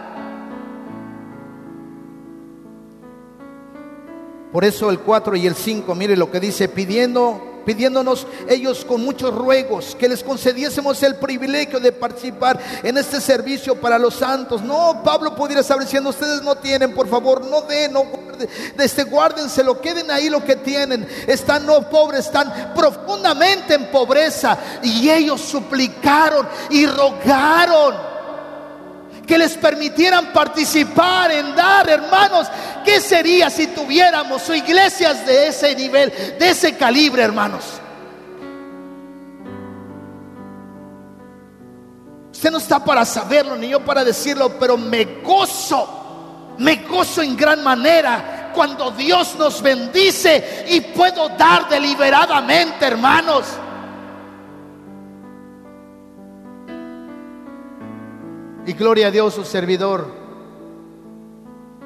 Por 4.54 4.64
eso 4.64 4.90
el 4.90 5.00
4 5.00 5.36
y 5.36 5.46
el 5.46 5.56
5, 5.56 5.94
mire 5.94 6.16
lo 6.16 6.32
que 6.32 6.40
dice, 6.40 6.70
pidiendo 6.70 7.47
pidiéndonos 7.68 8.26
ellos 8.48 8.86
con 8.86 9.04
muchos 9.04 9.36
ruegos 9.36 9.94
que 10.00 10.08
les 10.08 10.24
concediésemos 10.24 11.04
el 11.04 11.18
privilegio 11.18 11.82
de 11.82 11.92
participar 11.92 12.58
en 12.82 12.98
este 12.98 13.20
servicio 13.20 13.76
para 13.76 14.00
los 14.00 14.14
santos. 14.14 14.62
No, 14.62 15.02
Pablo 15.04 15.36
pudiera 15.36 15.60
estar 15.60 15.78
diciendo, 15.78 16.12
ustedes 16.12 16.42
no 16.44 16.56
tienen, 16.56 16.94
por 16.94 17.10
favor, 17.10 17.46
no 17.46 17.64
den, 17.64 17.92
no 17.92 18.06
guarden, 18.06 18.48
este, 18.80 19.04
guárdenselo, 19.04 19.82
queden 19.82 20.10
ahí 20.12 20.30
lo 20.30 20.46
que 20.46 20.56
tienen. 20.56 21.06
Están 21.28 21.66
no 21.66 21.90
pobres, 21.90 22.28
están 22.28 22.72
profundamente 22.74 23.74
en 23.74 23.92
pobreza. 23.92 24.58
Y 24.82 25.10
ellos 25.10 25.42
suplicaron 25.42 26.48
y 26.70 26.86
rogaron 26.86 28.17
que 29.28 29.38
les 29.38 29.56
permitieran 29.58 30.32
participar 30.32 31.32
en 31.32 31.54
dar, 31.54 31.90
hermanos. 31.90 32.48
¿Qué 32.86 33.02
sería 33.02 33.50
si 33.50 33.68
tuviéramos 33.68 34.50
iglesias 34.50 35.26
de 35.26 35.48
ese 35.48 35.76
nivel, 35.76 36.12
de 36.40 36.50
ese 36.50 36.78
calibre, 36.78 37.22
hermanos? 37.22 37.66
Usted 42.32 42.52
no 42.52 42.60
está 42.60 42.84
para 42.84 43.04
saberlo, 43.04 43.58
ni 43.58 43.68
yo 43.68 43.84
para 43.84 44.06
decirlo, 44.06 44.58
pero 44.58 44.78
me 44.78 45.22
gozo, 45.22 46.56
me 46.60 46.78
gozo 46.78 47.22
en 47.22 47.36
gran 47.36 47.64
manera 47.64 48.52
cuando 48.56 48.92
Dios 48.92 49.36
nos 49.38 49.62
bendice 49.62 50.66
y 50.70 50.80
puedo 50.82 51.30
dar 51.30 51.68
deliberadamente, 51.68 52.86
hermanos. 52.86 53.46
Y 58.68 58.74
gloria 58.74 59.08
a 59.08 59.12
Dios, 59.12 59.34
su 59.34 59.46
servidor 59.46 60.08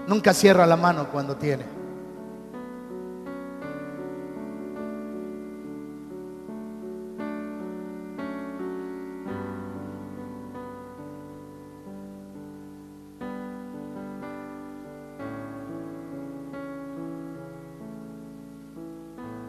nunca 0.07 0.33
cierra 0.33 0.65
la 0.65 0.75
mano 0.75 1.09
cuando 1.11 1.35
tiene. 1.35 1.63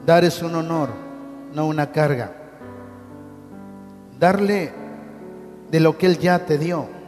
Dar 0.05 0.22
es 0.24 0.43
un 0.43 0.55
honor, 0.55 0.91
no 1.55 1.66
una 1.66 1.91
carga. 1.93 2.30
Darle 4.20 4.70
de 5.70 5.80
lo 5.80 5.97
que 5.97 6.05
Él 6.05 6.18
ya 6.18 6.45
te 6.45 6.59
dio. 6.59 7.01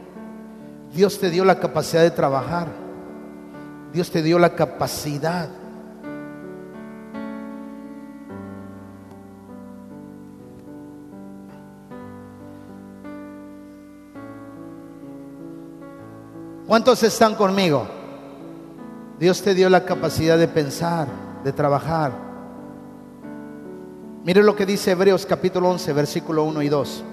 Dios 0.95 1.19
te 1.19 1.29
dio 1.29 1.43
la 1.43 1.59
capacidad 1.59 2.01
de 2.03 2.11
trabajar. 2.11 2.69
Dios 3.91 4.09
te 4.09 4.21
dio 4.21 4.39
la 4.39 4.55
capacidad. 4.55 5.49
¿Cuántos 16.65 17.03
están 17.03 17.35
conmigo? 17.35 17.85
Dios 19.19 19.41
te 19.41 19.53
dio 19.53 19.69
la 19.69 19.83
capacidad 19.83 20.37
de 20.37 20.47
pensar, 20.47 21.07
de 21.43 21.51
trabajar. 21.51 22.13
Mire 24.23 24.41
lo 24.43 24.55
que 24.55 24.65
dice 24.65 24.91
Hebreos 24.91 25.25
capítulo 25.25 25.69
11, 25.71 25.91
versículo 25.91 26.45
1 26.45 26.61
y 26.61 26.69
2. 26.69 27.03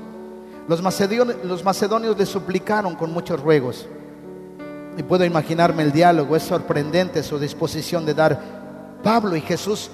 Los 0.69 0.83
macedonios, 0.83 2.19
le 2.19 2.27
suplicaron 2.27 2.95
con 2.95 3.13
muchos 3.13 3.41
ruegos. 3.41 3.87
Y 4.97 5.03
puedo 5.03 5.25
imaginarme 5.25 5.83
el 5.83 5.93
diálogo, 5.93 6.37
es 6.37 6.43
sorprendente 6.43 7.23
su 7.23 7.39
disposición 7.39 8.07
de 8.07 8.15
dar. 8.15 8.41
Pablo 9.03 9.35
y 9.35 9.41
Jesús 9.41 9.91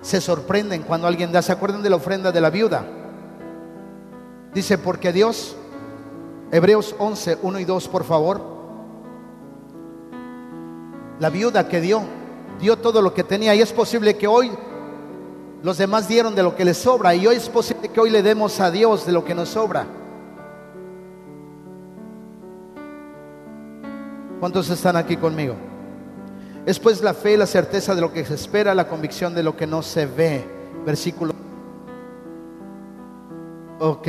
se 0.00 0.20
sorprenden 0.20 0.82
cuando 0.82 1.06
alguien 1.06 1.30
da, 1.30 1.42
¿se 1.42 1.52
acuerdan 1.52 1.82
de 1.82 1.90
la 1.90 1.96
ofrenda 1.96 2.32
de 2.32 2.40
la 2.40 2.50
viuda? 2.50 2.84
Dice, 4.52 4.78
porque 4.78 5.12
Dios, 5.12 5.54
Hebreos 6.50 6.94
11, 6.98 7.38
1 7.40 7.58
y 7.60 7.64
2, 7.64 7.88
por 7.88 8.04
favor. 8.04 8.42
La 11.20 11.30
viuda 11.30 11.68
que 11.68 11.80
dio, 11.80 12.02
dio 12.60 12.76
todo 12.78 13.00
lo 13.00 13.14
que 13.14 13.22
tenía 13.22 13.54
y 13.54 13.60
es 13.60 13.72
posible 13.72 14.16
que 14.16 14.26
hoy 14.26 14.50
los 15.62 15.78
demás 15.78 16.08
dieron 16.08 16.34
de 16.34 16.42
lo 16.42 16.56
que 16.56 16.64
les 16.64 16.76
sobra 16.76 17.14
y 17.14 17.26
hoy 17.26 17.36
es 17.36 17.48
posible 17.48 17.88
que 17.88 18.00
hoy 18.00 18.10
le 18.10 18.22
demos 18.22 18.58
a 18.58 18.70
Dios 18.70 19.06
de 19.06 19.12
lo 19.12 19.24
que 19.24 19.34
nos 19.34 19.50
sobra. 19.50 19.86
¿Cuántos 24.40 24.68
están 24.70 24.96
aquí 24.96 25.16
conmigo? 25.16 25.54
Es 26.66 26.80
pues 26.80 27.00
la 27.00 27.14
fe 27.14 27.36
la 27.36 27.46
certeza 27.46 27.94
de 27.94 28.00
lo 28.00 28.12
que 28.12 28.24
se 28.24 28.34
espera, 28.34 28.74
la 28.74 28.88
convicción 28.88 29.34
de 29.34 29.44
lo 29.44 29.56
que 29.56 29.68
no 29.68 29.82
se 29.82 30.06
ve. 30.06 30.44
Versículo. 30.84 31.32
Ok, 33.78 34.08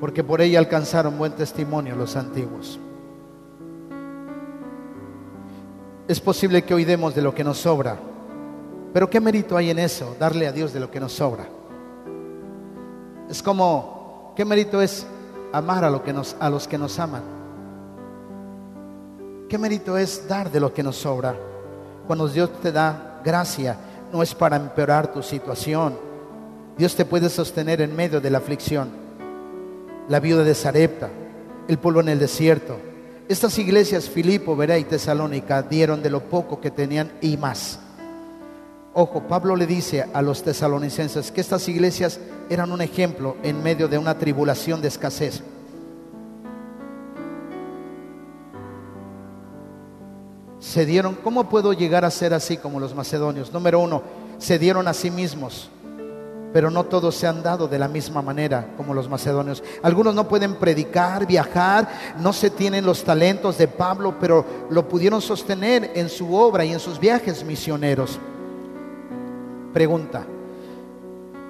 porque 0.00 0.24
por 0.24 0.40
ella 0.40 0.58
alcanzaron 0.58 1.18
buen 1.18 1.32
testimonio 1.32 1.94
los 1.94 2.16
antiguos. 2.16 2.80
Es 6.08 6.20
posible 6.20 6.62
que 6.62 6.74
hoy 6.74 6.84
demos 6.84 7.14
de 7.14 7.22
lo 7.22 7.32
que 7.32 7.44
nos 7.44 7.58
sobra 7.58 7.96
pero 8.96 9.10
¿qué 9.10 9.20
mérito 9.20 9.58
hay 9.58 9.68
en 9.68 9.78
eso? 9.78 10.16
Darle 10.18 10.46
a 10.46 10.52
Dios 10.52 10.72
de 10.72 10.80
lo 10.80 10.90
que 10.90 11.00
nos 11.00 11.12
sobra. 11.12 11.46
Es 13.28 13.42
como, 13.42 14.32
¿qué 14.34 14.42
mérito 14.42 14.80
es 14.80 15.06
amar 15.52 15.84
a, 15.84 15.90
lo 15.90 16.02
que 16.02 16.14
nos, 16.14 16.34
a 16.40 16.48
los 16.48 16.66
que 16.66 16.78
nos 16.78 16.98
aman? 16.98 17.20
¿Qué 19.50 19.58
mérito 19.58 19.98
es 19.98 20.26
dar 20.26 20.50
de 20.50 20.60
lo 20.60 20.72
que 20.72 20.82
nos 20.82 20.96
sobra? 20.96 21.36
Cuando 22.06 22.26
Dios 22.26 22.50
te 22.62 22.72
da 22.72 23.20
gracia, 23.22 23.76
no 24.10 24.22
es 24.22 24.34
para 24.34 24.56
empeorar 24.56 25.12
tu 25.12 25.22
situación. 25.22 25.98
Dios 26.78 26.96
te 26.96 27.04
puede 27.04 27.28
sostener 27.28 27.82
en 27.82 27.94
medio 27.94 28.18
de 28.18 28.30
la 28.30 28.38
aflicción. 28.38 28.88
La 30.08 30.20
viuda 30.20 30.42
de 30.42 30.54
Sarepta, 30.54 31.10
el 31.68 31.76
pueblo 31.76 32.00
en 32.00 32.08
el 32.08 32.18
desierto. 32.18 32.78
Estas 33.28 33.58
iglesias, 33.58 34.08
Filipo, 34.08 34.56
Verá 34.56 34.78
y 34.78 34.84
Tesalónica, 34.84 35.60
dieron 35.60 36.02
de 36.02 36.08
lo 36.08 36.20
poco 36.20 36.62
que 36.62 36.70
tenían 36.70 37.12
y 37.20 37.36
más. 37.36 37.80
Ojo, 38.98 39.20
Pablo 39.20 39.56
le 39.56 39.66
dice 39.66 40.06
a 40.14 40.22
los 40.22 40.42
tesalonicenses 40.42 41.30
que 41.30 41.42
estas 41.42 41.68
iglesias 41.68 42.18
eran 42.48 42.72
un 42.72 42.80
ejemplo 42.80 43.36
en 43.42 43.62
medio 43.62 43.88
de 43.88 43.98
una 43.98 44.16
tribulación 44.16 44.80
de 44.80 44.88
escasez. 44.88 45.42
Se 50.58 50.86
dieron, 50.86 51.14
¿cómo 51.16 51.50
puedo 51.50 51.74
llegar 51.74 52.06
a 52.06 52.10
ser 52.10 52.32
así 52.32 52.56
como 52.56 52.80
los 52.80 52.94
macedonios? 52.94 53.52
Número 53.52 53.80
uno, 53.80 54.02
se 54.38 54.58
dieron 54.58 54.88
a 54.88 54.94
sí 54.94 55.10
mismos, 55.10 55.68
pero 56.54 56.70
no 56.70 56.84
todos 56.84 57.14
se 57.16 57.26
han 57.26 57.42
dado 57.42 57.68
de 57.68 57.78
la 57.78 57.88
misma 57.88 58.22
manera 58.22 58.66
como 58.78 58.94
los 58.94 59.10
macedonios. 59.10 59.62
Algunos 59.82 60.14
no 60.14 60.26
pueden 60.26 60.54
predicar, 60.54 61.26
viajar, 61.26 61.86
no 62.18 62.32
se 62.32 62.48
tienen 62.48 62.86
los 62.86 63.04
talentos 63.04 63.58
de 63.58 63.68
Pablo, 63.68 64.14
pero 64.18 64.42
lo 64.70 64.88
pudieron 64.88 65.20
sostener 65.20 65.92
en 65.94 66.08
su 66.08 66.34
obra 66.34 66.64
y 66.64 66.72
en 66.72 66.80
sus 66.80 66.98
viajes 66.98 67.44
misioneros. 67.44 68.18
Pregunta, 69.76 70.24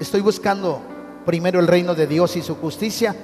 ¿estoy 0.00 0.20
buscando 0.20 0.80
primero 1.24 1.60
el 1.60 1.68
reino 1.68 1.94
de 1.94 2.08
Dios 2.08 2.34
y 2.34 2.42
su 2.42 2.56
justicia? 2.56 3.14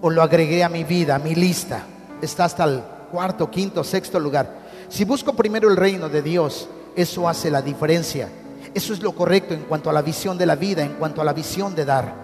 ¿O 0.00 0.08
lo 0.08 0.22
agregué 0.22 0.62
a 0.62 0.68
mi 0.68 0.84
vida, 0.84 1.16
a 1.16 1.18
mi 1.18 1.34
lista? 1.34 1.82
Está 2.22 2.44
hasta 2.44 2.62
el 2.62 2.80
cuarto, 3.10 3.50
quinto, 3.50 3.82
sexto 3.82 4.20
lugar. 4.20 4.56
Si 4.88 5.04
busco 5.04 5.32
primero 5.32 5.68
el 5.68 5.76
reino 5.76 6.08
de 6.08 6.22
Dios, 6.22 6.68
eso 6.94 7.28
hace 7.28 7.50
la 7.50 7.60
diferencia. 7.60 8.28
Eso 8.72 8.92
es 8.92 9.02
lo 9.02 9.16
correcto 9.16 9.52
en 9.52 9.62
cuanto 9.62 9.90
a 9.90 9.92
la 9.92 10.02
visión 10.02 10.38
de 10.38 10.46
la 10.46 10.54
vida, 10.54 10.84
en 10.84 10.92
cuanto 10.92 11.20
a 11.20 11.24
la 11.24 11.32
visión 11.32 11.74
de 11.74 11.84
dar. 11.84 12.14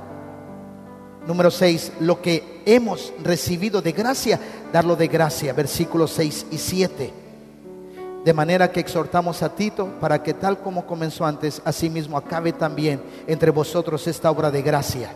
Número 1.26 1.50
6, 1.50 1.94
lo 1.98 2.22
que 2.22 2.62
hemos 2.66 3.12
recibido 3.24 3.82
de 3.82 3.90
gracia, 3.90 4.38
darlo 4.72 4.94
de 4.94 5.08
gracia. 5.08 5.54
Versículos 5.54 6.12
6 6.12 6.46
y 6.52 6.58
7. 6.58 7.27
De 8.28 8.34
manera 8.34 8.70
que 8.70 8.80
exhortamos 8.80 9.42
a 9.42 9.48
Tito 9.48 9.86
para 10.02 10.22
que 10.22 10.34
tal 10.34 10.58
como 10.58 10.84
comenzó 10.84 11.24
antes, 11.24 11.62
asimismo 11.64 12.18
acabe 12.18 12.52
también 12.52 13.00
entre 13.26 13.50
vosotros 13.50 14.06
esta 14.06 14.30
obra 14.30 14.50
de 14.50 14.60
gracia. 14.60 15.12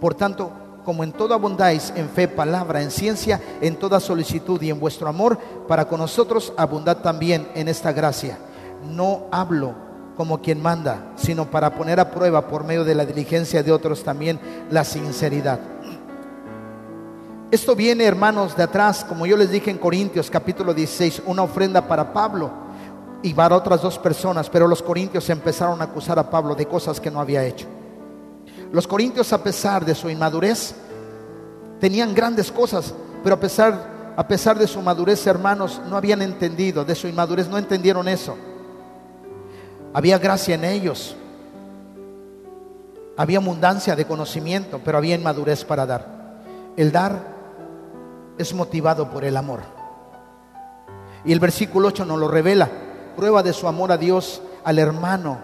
Por 0.00 0.14
tanto, 0.14 0.52
como 0.84 1.02
en 1.02 1.10
todo 1.10 1.34
abundáis 1.34 1.92
en 1.96 2.08
fe, 2.08 2.28
palabra, 2.28 2.82
en 2.82 2.92
ciencia, 2.92 3.40
en 3.60 3.74
toda 3.74 3.98
solicitud 3.98 4.62
y 4.62 4.70
en 4.70 4.78
vuestro 4.78 5.08
amor, 5.08 5.36
para 5.66 5.88
con 5.88 5.98
nosotros 5.98 6.52
abundad 6.56 6.98
también 6.98 7.48
en 7.56 7.66
esta 7.66 7.90
gracia. 7.90 8.38
No 8.94 9.24
hablo 9.32 9.74
como 10.16 10.40
quien 10.40 10.62
manda, 10.62 11.14
sino 11.16 11.50
para 11.50 11.74
poner 11.74 11.98
a 11.98 12.12
prueba 12.12 12.46
por 12.46 12.62
medio 12.62 12.84
de 12.84 12.94
la 12.94 13.04
diligencia 13.04 13.64
de 13.64 13.72
otros 13.72 14.04
también 14.04 14.38
la 14.70 14.84
sinceridad. 14.84 15.58
Esto 17.50 17.76
viene, 17.76 18.04
hermanos, 18.04 18.56
de 18.56 18.64
atrás, 18.64 19.04
como 19.08 19.24
yo 19.24 19.36
les 19.36 19.50
dije 19.50 19.70
en 19.70 19.78
Corintios 19.78 20.30
capítulo 20.30 20.74
16, 20.74 21.22
una 21.26 21.42
ofrenda 21.42 21.86
para 21.86 22.12
Pablo. 22.12 22.66
y 23.22 23.34
para 23.34 23.56
otras 23.56 23.82
dos 23.82 23.98
personas, 23.98 24.48
pero 24.50 24.68
los 24.68 24.82
corintios 24.82 25.28
empezaron 25.30 25.80
a 25.80 25.84
acusar 25.84 26.16
a 26.18 26.30
Pablo 26.30 26.54
de 26.54 26.66
cosas 26.66 27.00
que 27.00 27.10
no 27.10 27.18
había 27.18 27.44
hecho. 27.44 27.66
Los 28.70 28.86
corintios, 28.86 29.32
a 29.32 29.42
pesar 29.42 29.84
de 29.84 29.94
su 29.94 30.08
inmadurez, 30.10 30.76
tenían 31.80 32.14
grandes 32.14 32.52
cosas, 32.52 32.94
pero 33.24 33.34
a 33.36 33.40
pesar, 33.40 34.14
a 34.16 34.28
pesar 34.28 34.58
de 34.58 34.68
su 34.68 34.80
madurez, 34.80 35.26
hermanos, 35.26 35.80
no 35.88 35.96
habían 35.96 36.22
entendido, 36.22 36.84
de 36.84 36.94
su 36.94 37.08
inmadurez 37.08 37.48
no 37.48 37.58
entendieron 37.58 38.06
eso. 38.06 38.36
Había 39.92 40.18
gracia 40.18 40.54
en 40.54 40.64
ellos, 40.64 41.16
había 43.16 43.38
abundancia 43.38 43.96
de 43.96 44.04
conocimiento, 44.04 44.80
pero 44.84 44.98
había 44.98 45.16
inmadurez 45.16 45.64
para 45.64 45.86
dar. 45.86 46.06
El 46.76 46.92
dar 46.92 47.35
es 48.38 48.54
motivado 48.54 49.10
por 49.10 49.24
el 49.24 49.36
amor. 49.36 49.60
Y 51.24 51.32
el 51.32 51.40
versículo 51.40 51.88
8 51.88 52.04
nos 52.04 52.18
lo 52.18 52.28
revela. 52.28 52.68
Prueba 53.16 53.42
de 53.42 53.52
su 53.52 53.66
amor 53.66 53.92
a 53.92 53.96
Dios, 53.96 54.42
al 54.64 54.78
hermano, 54.78 55.38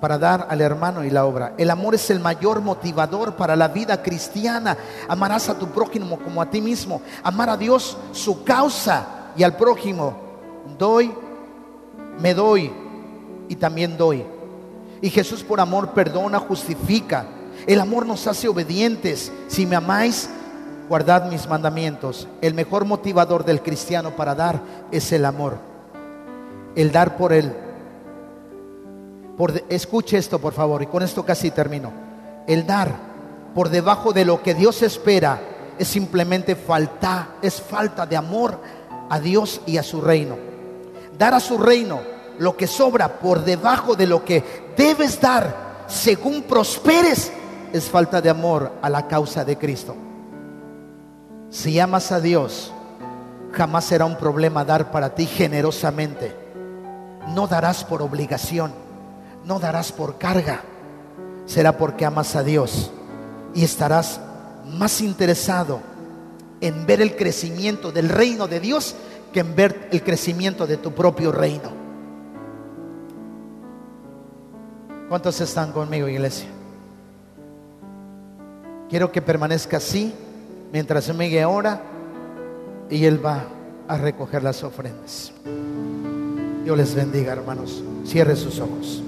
para 0.00 0.18
dar 0.18 0.46
al 0.48 0.60
hermano 0.60 1.04
y 1.04 1.10
la 1.10 1.24
obra. 1.24 1.54
El 1.58 1.70
amor 1.70 1.94
es 1.94 2.10
el 2.10 2.20
mayor 2.20 2.60
motivador 2.60 3.36
para 3.36 3.56
la 3.56 3.68
vida 3.68 4.02
cristiana. 4.02 4.76
Amarás 5.08 5.48
a 5.48 5.58
tu 5.58 5.68
prójimo 5.68 6.18
como 6.18 6.40
a 6.40 6.50
ti 6.50 6.60
mismo. 6.60 7.02
Amar 7.22 7.50
a 7.50 7.56
Dios, 7.56 7.96
su 8.12 8.44
causa, 8.44 9.20
y 9.36 9.42
al 9.42 9.56
prójimo. 9.56 10.14
Doy, 10.78 11.12
me 12.18 12.34
doy 12.34 12.72
y 13.48 13.56
también 13.56 13.96
doy. 13.96 14.24
Y 15.00 15.10
Jesús 15.10 15.42
por 15.42 15.60
amor 15.60 15.90
perdona, 15.92 16.38
justifica. 16.38 17.26
El 17.66 17.80
amor 17.80 18.06
nos 18.06 18.26
hace 18.26 18.48
obedientes. 18.48 19.32
Si 19.48 19.66
me 19.66 19.76
amáis, 19.76 20.28
guardad 20.90 21.30
mis 21.30 21.46
mandamientos. 21.46 22.26
El 22.40 22.52
mejor 22.52 22.84
motivador 22.84 23.44
del 23.44 23.62
cristiano 23.62 24.16
para 24.16 24.34
dar 24.34 24.60
es 24.90 25.12
el 25.12 25.24
amor. 25.24 25.56
El 26.74 26.90
dar 26.90 27.16
por 27.16 27.32
él. 27.32 27.54
Por, 29.36 29.62
escuche 29.68 30.18
esto, 30.18 30.40
por 30.40 30.52
favor, 30.52 30.82
y 30.82 30.86
con 30.86 31.04
esto 31.04 31.24
casi 31.24 31.52
termino. 31.52 31.92
El 32.48 32.66
dar 32.66 32.92
por 33.54 33.68
debajo 33.68 34.12
de 34.12 34.24
lo 34.24 34.42
que 34.42 34.52
Dios 34.52 34.82
espera 34.82 35.40
es 35.78 35.86
simplemente 35.86 36.56
falta, 36.56 37.36
es 37.40 37.62
falta 37.62 38.04
de 38.04 38.16
amor 38.16 38.58
a 39.08 39.20
Dios 39.20 39.60
y 39.66 39.76
a 39.76 39.84
su 39.84 40.00
reino. 40.00 40.36
Dar 41.16 41.34
a 41.34 41.40
su 41.40 41.56
reino 41.56 42.00
lo 42.40 42.56
que 42.56 42.66
sobra 42.66 43.20
por 43.20 43.44
debajo 43.44 43.94
de 43.94 44.08
lo 44.08 44.24
que 44.24 44.72
debes 44.76 45.20
dar 45.20 45.84
según 45.86 46.42
prosperes 46.42 47.30
es 47.72 47.88
falta 47.88 48.20
de 48.20 48.30
amor 48.30 48.72
a 48.82 48.90
la 48.90 49.06
causa 49.06 49.44
de 49.44 49.56
Cristo. 49.56 49.94
Si 51.50 51.80
amas 51.80 52.12
a 52.12 52.20
Dios, 52.20 52.72
jamás 53.52 53.84
será 53.84 54.04
un 54.04 54.16
problema 54.16 54.64
dar 54.64 54.92
para 54.92 55.16
ti 55.16 55.26
generosamente. 55.26 56.34
No 57.34 57.48
darás 57.48 57.84
por 57.84 58.02
obligación, 58.02 58.72
no 59.44 59.58
darás 59.58 59.90
por 59.90 60.16
carga. 60.16 60.62
Será 61.46 61.76
porque 61.76 62.06
amas 62.06 62.36
a 62.36 62.44
Dios 62.44 62.92
y 63.52 63.64
estarás 63.64 64.20
más 64.64 65.00
interesado 65.00 65.80
en 66.60 66.86
ver 66.86 67.00
el 67.00 67.16
crecimiento 67.16 67.90
del 67.90 68.08
reino 68.08 68.46
de 68.46 68.60
Dios 68.60 68.94
que 69.32 69.40
en 69.40 69.56
ver 69.56 69.88
el 69.90 70.04
crecimiento 70.04 70.68
de 70.68 70.76
tu 70.76 70.92
propio 70.92 71.32
reino. 71.32 71.80
¿Cuántos 75.08 75.40
están 75.40 75.72
conmigo, 75.72 76.06
iglesia? 76.06 76.46
Quiero 78.88 79.10
que 79.10 79.20
permanezca 79.20 79.78
así 79.78 80.14
mientras 80.72 81.14
Miguel 81.14 81.44
ora 81.46 81.82
y 82.88 83.04
él 83.04 83.24
va 83.24 83.44
a 83.88 83.96
recoger 83.96 84.42
las 84.42 84.62
ofrendas. 84.62 85.32
Dios 86.64 86.76
les 86.76 86.94
bendiga, 86.94 87.32
hermanos. 87.32 87.82
Cierre 88.04 88.36
sus 88.36 88.60
ojos. 88.60 89.02